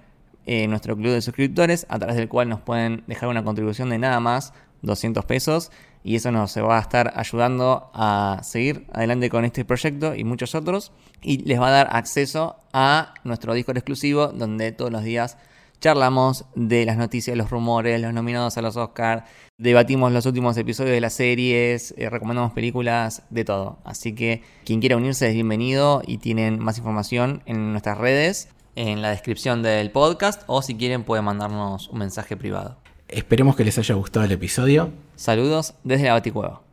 [0.49, 3.99] eh, nuestro club de suscriptores, a través del cual nos pueden dejar una contribución de
[3.99, 5.71] nada más 200 pesos.
[6.03, 10.55] Y eso nos va a estar ayudando a seguir adelante con este proyecto y muchos
[10.55, 10.93] otros.
[11.21, 15.37] Y les va a dar acceso a nuestro Discord exclusivo, donde todos los días
[15.81, 19.25] charlamos de las noticias, los rumores, los nominados a los Oscars,
[19.59, 23.79] debatimos los últimos episodios de las series, eh, recomendamos películas, de todo.
[23.85, 29.03] Así que quien quiera unirse es bienvenido y tienen más información en nuestras redes, en
[29.03, 32.77] la descripción del podcast o si quieren pueden mandarnos un mensaje privado.
[33.09, 34.93] Esperemos que les haya gustado el episodio.
[35.17, 36.68] Saludos desde la Baticueva.